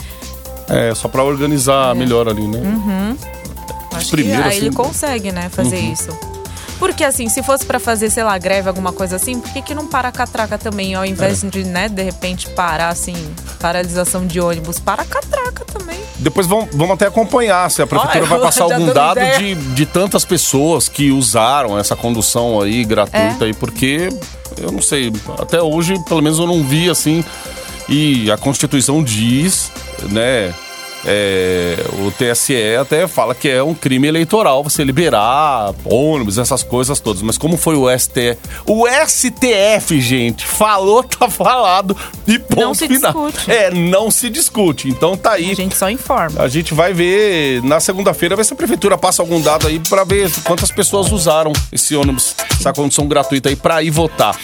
É, 0.69 0.95
só 0.95 1.09
pra 1.09 1.23
organizar 1.23 1.95
melhor 1.95 2.29
ali, 2.29 2.47
né? 2.47 2.61
Acho 3.93 4.11
primeiro, 4.11 4.43
que 4.43 4.49
aí 4.49 4.57
assim- 4.57 4.67
ele 4.67 4.75
consegue, 4.75 5.33
né, 5.33 5.49
fazer 5.51 5.79
isso. 5.79 6.17
Porque 6.79 7.05
assim, 7.05 7.29
se 7.29 7.43
fosse 7.43 7.67
pra 7.67 7.79
fazer, 7.79 8.09
sei 8.09 8.25
lá, 8.25 8.39
greve, 8.39 8.67
alguma 8.67 8.91
coisa 8.91 9.17
assim, 9.17 9.39
por 9.39 9.53
que, 9.53 9.61
que 9.61 9.75
não 9.75 9.87
para 9.87 10.09
a 10.09 10.13
catraca 10.13 10.57
também, 10.57 10.95
ao 10.95 11.05
invés 11.05 11.43
de, 11.43 11.63
né, 11.63 11.91
de 11.91 12.03
repente 12.03 12.49
parar 12.51 12.89
assim, 12.89 13.15
paralisação 13.61 14.27
de 14.27 14.41
ônibus, 14.41 14.79
para 14.79 15.03
a 15.03 15.05
catraca 15.05 15.30
também. 15.53 15.99
Depois 16.17 16.47
vamos, 16.47 16.69
vamos 16.73 16.91
até 16.93 17.07
acompanhar 17.07 17.71
se 17.71 17.81
a 17.83 17.87
prefeitura 17.87 18.21
Olha, 18.21 18.29
vai 18.29 18.41
passar 18.41 18.65
algum 18.73 18.93
dado 18.93 19.21
de, 19.39 19.55
de 19.55 19.87
tantas 19.87 20.25
pessoas 20.25 20.89
que 20.89 21.11
usaram 21.11 21.79
essa 21.79 21.97
condução 21.97 22.61
aí 22.61 22.85
gratuita 22.85 23.45
É. 23.45 23.47
aí, 23.47 23.55
porque 23.55 24.09
eu 24.61 24.71
não 24.71 24.83
sei, 24.83 25.13
até 25.39 25.63
hoje, 25.63 25.95
pelo 26.07 26.23
menos 26.23 26.39
eu 26.39 26.47
não 26.47 26.63
vi 26.63 26.91
assim. 26.91 27.25
E 27.89 28.31
a 28.31 28.37
Constituição 28.37 29.03
diz, 29.03 29.73
né? 30.11 30.55
É, 31.05 31.77
o 32.05 32.11
TSE 32.11 32.77
até 32.81 33.07
fala 33.09 33.35
que 33.35 33.49
é 33.49 33.63
um 33.63 33.75
crime 33.75 34.07
eleitoral 34.09 34.63
você 34.63 34.85
liberar 34.85 35.73
ônibus, 35.85 36.39
essas 36.39 36.63
coisas 36.63 37.01
todas. 37.01 37.23
Mas 37.23 37.39
como 37.39 37.57
foi 37.57 37.77
o 37.77 37.87
STF? 37.99 38.37
O 38.67 38.85
STF, 38.89 40.01
gente, 40.01 40.47
falou, 40.47 41.03
tá 41.05 41.29
falado 41.29 41.97
e 42.27 42.39
ponto 42.39 42.61
Não 42.61 42.75
se 42.75 42.87
final. 42.87 43.13
discute. 43.29 43.51
É, 43.51 43.71
não 43.71 44.11
se 44.11 44.31
discute. 44.31 44.89
Então 44.89 45.17
tá 45.17 45.33
aí. 45.33 45.51
A 45.51 45.55
gente 45.55 45.77
só 45.77 45.91
informa. 45.91 46.43
A 46.43 46.49
gente 46.49 46.75
vai 46.75 46.93
ver 46.93 47.63
na 47.63 47.81
segunda-feira, 47.81 48.37
ver 48.37 48.45
se 48.45 48.53
a 48.53 48.57
prefeitura 48.57 48.99
passa 48.99 49.23
algum 49.23 49.41
dado 49.41 49.67
aí 49.67 49.79
pra 49.79 50.05
ver 50.05 50.31
quantas 50.45 50.71
pessoas 50.71 51.11
usaram 51.11 51.53
esse 51.73 51.97
ônibus, 51.97 52.35
essa 52.59 52.73
condição 52.73 53.07
gratuita 53.07 53.49
aí 53.49 53.57
pra 53.57 53.83
ir 53.83 53.91
votar. 53.91 54.37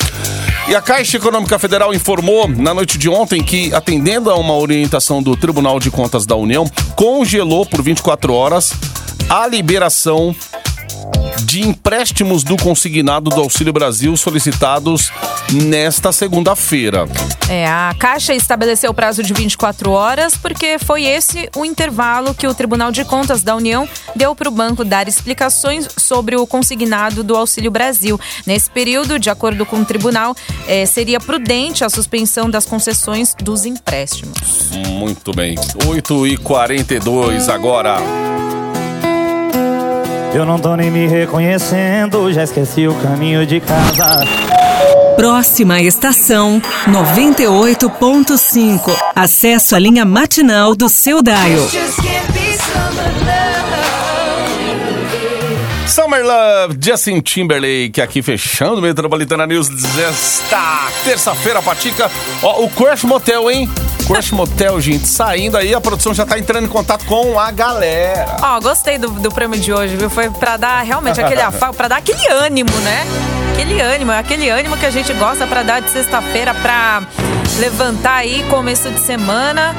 E 0.69 0.75
a 0.75 0.83
Caixa 0.83 1.17
Econômica 1.17 1.61
Federal 1.61 1.95
informou 1.95 2.49
na 2.49 2.75
noite 2.75 2.99
de 2.99 3.09
ontem 3.09 3.41
que, 3.41 3.73
atendendo 3.73 4.31
a 4.31 4.35
uma 4.35 4.57
orientação 4.57 5.23
do 5.23 5.37
Tribunal 5.37 5.79
de 5.79 5.93
Contas 5.93 6.27
da 6.27 6.35
União, 6.35 6.69
congelou 6.97 7.65
por 7.65 7.81
24 7.83 8.35
horas 8.35 8.73
a 9.31 9.47
liberação 9.47 10.35
de 11.45 11.67
empréstimos 11.67 12.43
do 12.43 12.57
consignado 12.57 13.31
do 13.31 13.41
Auxílio 13.41 13.73
Brasil 13.73 14.17
solicitados 14.17 15.11
nesta 15.53 16.13
segunda-feira. 16.13 17.07
É, 17.49 17.67
a 17.67 17.95
Caixa 17.99 18.35
estabeleceu 18.35 18.91
o 18.91 18.95
prazo 18.95 19.23
de 19.23 19.33
24 19.33 19.91
horas 19.91 20.35
porque 20.37 20.79
foi 20.79 21.05
esse 21.05 21.49
o 21.57 21.65
intervalo 21.65 22.35
que 22.35 22.47
o 22.47 22.55
Tribunal 22.55 22.91
de 22.91 23.05
Contas 23.05 23.43
da 23.43 23.55
União 23.55 23.89
deu 24.15 24.35
para 24.35 24.49
o 24.49 24.53
banco 24.53 24.85
dar 24.85 25.09
explicações 25.09 25.89
sobre 25.97 26.37
o 26.37 26.47
consignado 26.47 27.23
do 27.23 27.37
Auxílio 27.37 27.71
Brasil. 27.71 28.19
Nesse 28.47 28.71
período, 28.71 29.19
de 29.19 29.31
acordo 29.31 29.65
com 29.65 29.81
o 29.81 29.85
tribunal, 29.85 30.35
eh, 30.67 30.87
seria 30.87 31.21
prudente 31.21 31.85
a 31.85 31.89
suspensão 31.89 32.51
das 32.51 32.67
concessões 32.67 33.35
dos 33.35 33.65
empréstimos. 33.65 34.71
Muito 34.89 35.33
bem. 35.33 35.57
8 35.87 36.27
e 36.27 36.37
42 36.37 37.49
agora. 37.49 37.97
Eu 40.37 40.45
não 40.45 40.59
tô 40.59 40.77
nem 40.77 40.91
me 40.91 41.07
reconhecendo, 41.07 42.31
já 42.31 42.43
esqueci 42.43 42.87
o 42.87 42.95
caminho 42.97 43.47
de 43.47 43.59
casa. 43.59 44.23
Próxima 45.17 45.81
estação 45.81 46.61
98.5. 46.87 48.95
Acesso 49.15 49.75
à 49.75 49.79
linha 49.79 50.05
matinal 50.05 50.77
do 50.77 50.91
seu 50.91 51.23
Daio. 51.23 51.67
Summer 55.87 56.23
Love, 56.23 56.77
Justin 56.83 57.23
Timberlake, 57.23 58.03
aqui 58.03 58.21
fechando 58.21 58.81
o 58.81 58.83
Metropolitana 58.83 59.47
News 59.47 59.71
desta 59.71 60.89
terça-feira, 61.03 61.63
Patica. 61.63 62.11
Ó, 62.43 62.63
o 62.63 62.69
Crush 62.69 63.05
Motel, 63.05 63.51
hein? 63.51 63.71
Crush 64.07 64.31
Motel, 64.33 64.81
gente, 64.81 65.09
saindo 65.09 65.57
aí, 65.57 65.75
a 65.75 65.81
produção 65.81 66.15
já 66.15 66.25
tá 66.25 66.39
entrando 66.39 66.65
em 66.65 66.69
contato 66.69 67.05
com 67.07 67.39
a 67.41 67.51
galera. 67.51 68.37
Ó, 68.41 68.61
gostei 68.61 68.99
do, 68.99 69.09
do 69.11 69.31
prêmio 69.33 69.59
de 69.59 69.73
hoje, 69.73 69.97
viu? 69.97 70.09
Foi 70.09 70.31
pra 70.31 70.57
dar 70.57 70.81
realmente 70.83 71.21
aquele 71.21 71.41
afago, 71.43 71.75
pra 71.75 71.89
dar 71.89 71.97
aquele 71.97 72.25
ânimo, 72.29 72.71
né? 72.83 73.05
Aquele 73.53 73.81
ânimo, 73.81 74.13
é 74.13 74.19
aquele 74.19 74.49
ânimo 74.49 74.77
que 74.77 74.87
a 74.87 74.91
gente 74.91 75.13
gosta 75.15 75.45
pra 75.47 75.63
dar 75.65 75.81
de 75.81 75.91
sexta-feira 75.91 76.55
pra 76.55 77.03
levantar 77.59 78.17
aí 78.17 78.45
começo 78.45 78.89
de 78.91 79.01
semana. 79.01 79.75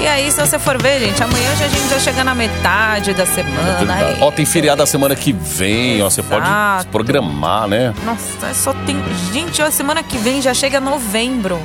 E 0.00 0.06
aí, 0.06 0.30
se 0.30 0.40
você 0.40 0.58
for 0.58 0.80
ver, 0.80 1.00
gente, 1.00 1.22
amanhã 1.22 1.54
já 1.56 1.64
a 1.66 1.68
gente 1.68 1.88
já 1.88 1.98
chega 1.98 2.24
na 2.24 2.34
metade 2.34 3.12
da 3.14 3.26
semana. 3.26 3.94
aí- 3.94 4.16
Ó, 4.20 4.30
tem 4.30 4.44
feriado 4.46 4.82
a 4.82 4.86
semana 4.86 5.14
que 5.14 5.32
vem, 5.32 6.02
ó, 6.02 6.08
você 6.10 6.22
pode 6.22 6.46
Exato. 6.46 6.82
se 6.82 6.88
programar, 6.88 7.66
né? 7.68 7.92
Nossa, 8.04 8.54
só 8.54 8.72
tem. 8.72 8.96
Gente, 9.32 9.60
ó, 9.62 9.70
semana 9.70 10.02
que 10.02 10.16
vem 10.18 10.40
já 10.42 10.54
chega 10.54 10.80
novembro. 10.80 11.60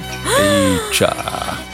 Eita. 0.92 1.16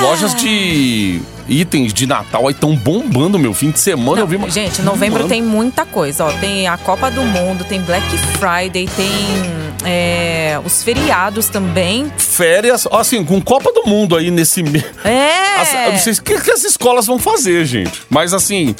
As 0.00 0.06
lojas 0.06 0.34
de 0.34 1.20
itens 1.46 1.92
de 1.92 2.06
Natal 2.06 2.46
aí 2.48 2.54
estão 2.54 2.74
bombando, 2.74 3.38
meu. 3.38 3.52
Fim 3.52 3.70
de 3.70 3.78
semana 3.78 4.20
eu 4.20 4.26
vi 4.26 4.36
uma... 4.36 4.48
Gente, 4.48 4.80
novembro 4.82 5.22
Bombando. 5.24 5.28
tem 5.28 5.42
muita 5.42 5.84
coisa, 5.84 6.24
ó. 6.24 6.32
Tem 6.32 6.66
a 6.66 6.78
Copa 6.78 7.10
do 7.10 7.22
Mundo, 7.22 7.64
tem 7.64 7.80
Black 7.82 8.06
Friday, 8.38 8.88
tem 8.96 9.10
é, 9.84 10.58
os 10.64 10.82
feriados 10.82 11.48
também. 11.48 12.10
Férias, 12.16 12.86
assim, 12.90 13.22
com 13.24 13.40
Copa 13.42 13.72
do 13.72 13.84
Mundo 13.86 14.16
aí 14.16 14.30
nesse 14.30 14.62
mês. 14.62 14.84
É! 15.04 15.60
As- 15.60 15.74
eu 15.74 15.92
não 15.92 15.98
sei 15.98 16.12
o 16.14 16.22
que, 16.22 16.40
que 16.40 16.50
as 16.50 16.64
escolas 16.64 17.06
vão 17.06 17.18
fazer, 17.18 17.64
gente. 17.66 18.02
Mas 18.08 18.32
assim, 18.32 18.74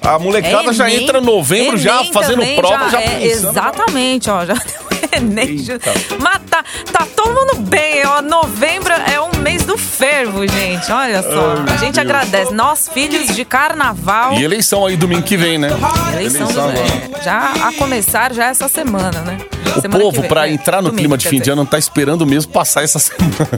a 0.00 0.18
molecada 0.18 0.70
É, 0.70 0.72
já 0.72 0.90
entra 0.90 1.18
em 1.18 1.22
novembro, 1.24 1.76
já 1.76 2.00
Enem 2.00 2.12
fazendo 2.12 2.40
também 2.40 2.56
prova, 2.56 2.88
já, 2.88 3.00
é, 3.00 3.08
pensando. 3.20 3.50
Exatamente, 3.50 4.30
ó. 4.30 4.46
Já 4.46 4.54
tem 5.12 5.28
o 5.28 5.30
Enem. 5.32 5.58
já- 5.58 5.72
Eita. 5.74 5.92
Mas 6.18 6.40
tá, 6.48 6.64
tá 6.92 7.06
todo 7.14 7.32
mundo 7.34 7.56
bem, 7.68 8.04
ó. 8.06 8.20
Novembro 8.22 8.92
é 8.92 9.20
um 9.20 9.38
mês 9.40 9.62
do 9.64 9.76
fervo, 9.78 10.46
gente. 10.46 10.90
Olha 10.90 11.22
só. 11.22 11.54
Ai, 11.68 11.74
a 11.74 11.76
gente 11.76 11.94
meu 11.94 12.02
agradece. 12.04 12.52
Nós, 12.52 12.88
filhos 12.92 13.34
de 13.34 13.44
carnaval. 13.44 14.34
E 14.34 14.44
eleição 14.44 14.86
aí 14.86 14.96
domingo 14.96 15.22
que 15.22 15.36
vem, 15.36 15.58
né? 15.58 15.68
Eleição, 16.14 16.46
do, 16.52 16.60
agora. 16.60 16.78
é, 16.78 17.22
já 17.22 17.52
a 17.68 17.72
começar 17.72 18.32
já 18.32 18.46
essa 18.46 18.68
semana, 18.68 19.20
né? 19.20 19.38
O 19.76 19.80
Semana 19.80 20.04
povo, 20.04 20.22
é, 20.24 20.50
entrar 20.50 20.82
no 20.82 20.88
domingo, 20.88 20.98
clima 20.98 21.16
de 21.18 21.28
fim 21.28 21.36
de 21.36 21.42
dizer. 21.42 21.52
ano, 21.52 21.64
tá 21.64 21.78
esperando 21.78 22.26
mesmo 22.26 22.52
passar 22.52 22.82
essa 22.82 22.98
semana. 23.00 23.48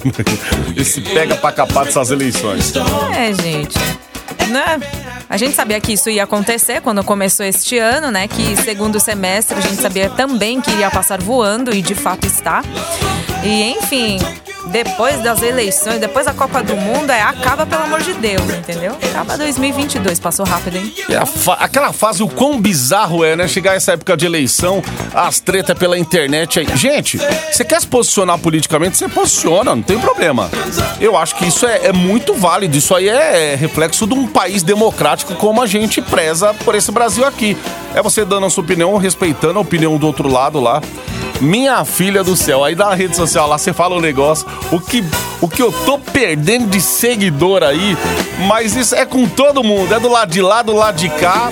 Esse 0.76 1.00
pega 1.00 1.34
pra 1.36 1.50
capar 1.52 1.84
dessas 1.86 2.10
eleições. 2.10 2.72
É, 3.16 3.32
gente. 3.42 3.76
Né? 4.48 4.78
A 5.28 5.36
gente 5.36 5.54
sabia 5.54 5.80
que 5.80 5.92
isso 5.92 6.10
ia 6.10 6.24
acontecer 6.24 6.80
quando 6.80 7.02
começou 7.02 7.44
este 7.44 7.78
ano, 7.78 8.10
né? 8.10 8.28
Que 8.28 8.56
segundo 8.56 9.00
semestre 9.00 9.58
a 9.58 9.60
gente 9.60 9.80
sabia 9.80 10.10
também 10.10 10.60
que 10.60 10.70
iria 10.70 10.90
passar 10.90 11.20
voando 11.20 11.74
e 11.74 11.82
de 11.82 11.94
fato 11.94 12.26
está. 12.26 12.62
E 13.42 13.62
enfim, 13.72 14.18
depois 14.66 15.20
das 15.22 15.42
eleições, 15.42 15.98
depois 16.00 16.26
da 16.26 16.32
Copa 16.32 16.62
do 16.62 16.76
Mundo, 16.76 17.10
é, 17.10 17.20
acaba 17.22 17.64
pelo 17.66 17.82
amor 17.84 18.02
de 18.02 18.14
Deus, 18.14 18.42
entendeu? 18.50 18.96
Acaba 19.10 19.36
2022, 19.36 20.18
passou 20.18 20.44
rápido, 20.46 20.76
hein? 20.76 20.92
É 21.08 21.24
fa- 21.26 21.54
aquela 21.60 21.92
fase, 21.92 22.22
o 22.22 22.28
quão 22.28 22.60
bizarro 22.60 23.24
é, 23.24 23.36
né? 23.36 23.46
Chegar 23.46 23.76
essa 23.76 23.92
época 23.92 24.16
de 24.16 24.26
eleição, 24.26 24.82
as 25.14 25.38
tretas 25.38 25.78
pela 25.78 25.98
internet 25.98 26.60
aí. 26.60 26.66
Gente, 26.76 27.18
você 27.52 27.64
quer 27.64 27.80
se 27.80 27.86
posicionar 27.86 28.38
politicamente, 28.38 28.96
você 28.96 29.08
posiciona, 29.08 29.74
não 29.74 29.82
tem 29.82 29.98
problema. 29.98 30.50
Eu 31.00 31.16
acho 31.16 31.36
que 31.36 31.46
isso 31.46 31.66
é, 31.66 31.86
é 31.86 31.92
muito 31.92 32.34
válido. 32.34 32.76
Isso 32.76 32.94
aí 32.94 33.08
é 33.08 33.54
reflexo 33.54 34.06
de 34.06 34.14
um 34.14 34.26
país 34.26 34.62
democrático 34.62 35.34
como 35.34 35.62
a 35.62 35.66
gente 35.66 36.00
preza 36.02 36.52
por 36.64 36.74
esse 36.74 36.90
Brasil 36.90 37.24
aqui. 37.26 37.56
É 37.94 38.02
você 38.02 38.24
dando 38.24 38.46
a 38.46 38.50
sua 38.50 38.64
opinião, 38.64 38.96
respeitando 38.96 39.58
a 39.58 39.62
opinião 39.62 39.96
do 39.98 40.06
outro 40.06 40.28
lado 40.28 40.58
lá. 40.60 40.80
Minha 41.40 41.84
filha 41.84 42.22
do 42.22 42.36
céu, 42.36 42.64
aí 42.64 42.74
na 42.74 42.94
rede 42.94 43.16
social 43.16 43.48
lá 43.48 43.58
você 43.58 43.72
fala 43.72 43.96
um 43.96 44.00
negócio, 44.00 44.46
o 44.70 44.80
que, 44.80 45.04
o 45.40 45.48
que 45.48 45.60
eu 45.62 45.72
tô 45.72 45.98
perdendo 45.98 46.68
de 46.68 46.80
seguidor 46.80 47.62
aí, 47.62 47.96
mas 48.46 48.74
isso 48.76 48.94
é 48.94 49.04
com 49.04 49.26
todo 49.28 49.62
mundo, 49.62 49.92
é 49.94 50.00
do 50.00 50.08
lado 50.08 50.30
de 50.30 50.40
lá, 50.40 50.62
do 50.62 50.72
lado 50.72 50.96
de 50.96 51.08
cá. 51.08 51.50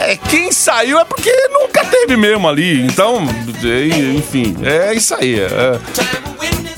É, 0.00 0.16
quem 0.16 0.50
saiu 0.50 0.98
é 0.98 1.04
porque 1.04 1.30
nunca 1.50 1.84
teve 1.84 2.16
mesmo 2.16 2.48
ali. 2.48 2.84
Então, 2.84 3.24
é, 3.64 4.16
enfim, 4.16 4.56
é 4.62 4.94
isso 4.94 5.14
aí. 5.14 5.38
é. 5.40 5.78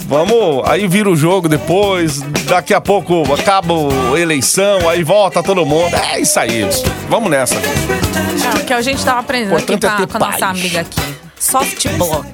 Vamos, 0.07 0.63
aí 0.67 0.87
vira 0.87 1.09
o 1.09 1.17
jogo 1.17 1.49
depois, 1.49 2.21
daqui 2.47 2.75
a 2.75 2.81
pouco 2.81 3.23
acaba 3.33 3.75
a 4.15 4.21
eleição, 4.21 4.89
aí 4.89 5.03
volta 5.03 5.43
todo 5.43 5.65
mundo. 5.65 5.95
É 5.97 6.21
isso 6.21 6.39
aí. 6.39 6.69
Vamos 7.09 7.31
nessa. 7.31 7.55
É, 7.55 8.61
o 8.61 8.65
que 8.65 8.73
a 8.73 8.83
gente 8.83 9.03
tava 9.03 9.21
aprendendo 9.21 9.55
aqui 9.55 9.73
Importante 9.73 9.87
é 9.87 10.07
com 10.07 10.17
a, 10.17 10.19
com 10.19 10.25
a 10.25 10.31
nossa 10.31 10.47
amiga 10.47 10.81
aqui. 10.83 11.14
Soft 11.39 11.89
block. 11.97 12.27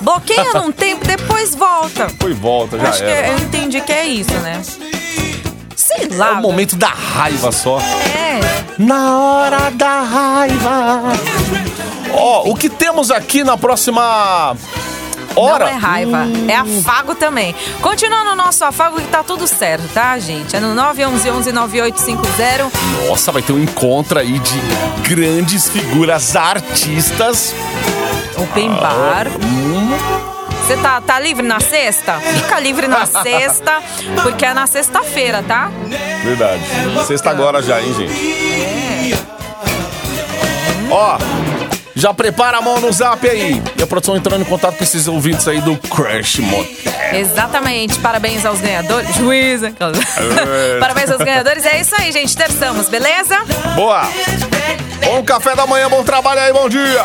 Bloqueia 0.00 0.52
num 0.54 0.72
tempo, 0.72 1.04
depois 1.06 1.54
volta. 1.54 2.08
Foi 2.20 2.32
volta, 2.32 2.78
já 2.78 2.88
Acho 2.88 2.98
que 3.00 3.04
era. 3.04 3.28
eu 3.28 3.38
entendi 3.38 3.80
que 3.80 3.92
é 3.92 4.06
isso, 4.06 4.32
né? 4.38 4.62
Sei 5.74 6.08
É 6.10 6.14
lá. 6.16 6.32
o 6.32 6.36
momento 6.42 6.74
da 6.76 6.88
raiva 6.88 7.52
só. 7.52 7.78
É. 7.80 8.40
Na 8.78 9.18
hora 9.18 9.70
da 9.70 10.00
raiva. 10.02 11.02
Ó, 12.12 12.48
o 12.50 12.54
que 12.54 12.68
temos 12.70 13.10
aqui 13.10 13.44
na 13.44 13.56
próxima 13.58 14.56
hora? 15.34 15.66
Não 15.66 15.72
é 15.72 15.76
raiva, 15.76 16.26
é 16.48 16.54
afago 16.56 17.14
também. 17.14 17.54
Continuando 17.82 18.30
o 18.30 18.36
nosso 18.36 18.64
afago 18.64 18.98
que 19.00 19.08
tá 19.08 19.22
tudo 19.22 19.46
certo, 19.46 19.86
tá, 19.92 20.18
gente? 20.18 20.56
É 20.56 20.60
no 20.60 20.74
911-9850. 20.74 22.70
Nossa, 23.08 23.30
vai 23.32 23.42
ter 23.42 23.52
um 23.52 23.62
encontro 23.62 24.18
aí 24.18 24.38
de 24.38 24.58
grandes 25.14 25.68
figuras 25.68 26.34
artistas. 26.36 27.54
Open 28.36 28.68
bar. 28.74 29.26
Você 30.66 30.76
tá, 30.78 31.00
tá 31.00 31.18
livre 31.20 31.46
na 31.46 31.60
sexta? 31.60 32.14
Fica 32.18 32.58
livre 32.58 32.88
na 32.88 33.06
sexta, 33.06 33.80
porque 34.22 34.44
é 34.44 34.52
na 34.52 34.66
sexta-feira, 34.66 35.42
tá? 35.46 35.70
Verdade. 36.24 36.62
Sexta 37.06 37.30
agora 37.30 37.62
já, 37.62 37.80
hein, 37.80 37.94
gente? 37.94 39.16
Ó, 40.90 41.18
já 41.94 42.12
prepara 42.12 42.58
a 42.58 42.60
mão 42.60 42.80
no 42.80 42.92
zap 42.92 43.28
aí. 43.28 43.62
E 43.78 43.82
a 43.82 43.86
produção 43.86 44.16
entrando 44.16 44.42
em 44.42 44.44
contato 44.44 44.76
com 44.76 44.84
esses 44.84 45.06
ouvintes 45.06 45.46
aí 45.46 45.60
do 45.60 45.76
Crash 45.76 46.40
Motel. 46.40 46.92
Exatamente. 47.12 47.98
Parabéns 48.00 48.44
aos 48.44 48.60
ganhadores. 48.60 49.14
Juíza. 49.14 49.68
É. 49.68 50.78
Parabéns 50.80 51.10
aos 51.10 51.22
ganhadores. 51.22 51.64
É 51.64 51.80
isso 51.80 51.94
aí, 51.98 52.12
gente. 52.12 52.36
Terçamos, 52.36 52.88
beleza? 52.88 53.38
Boa! 53.74 54.02
Bom 55.04 55.22
café 55.22 55.54
da 55.54 55.66
manhã, 55.66 55.88
bom 55.88 56.02
trabalho 56.02 56.40
aí, 56.40 56.52
bom 56.52 56.68
dia! 56.68 57.04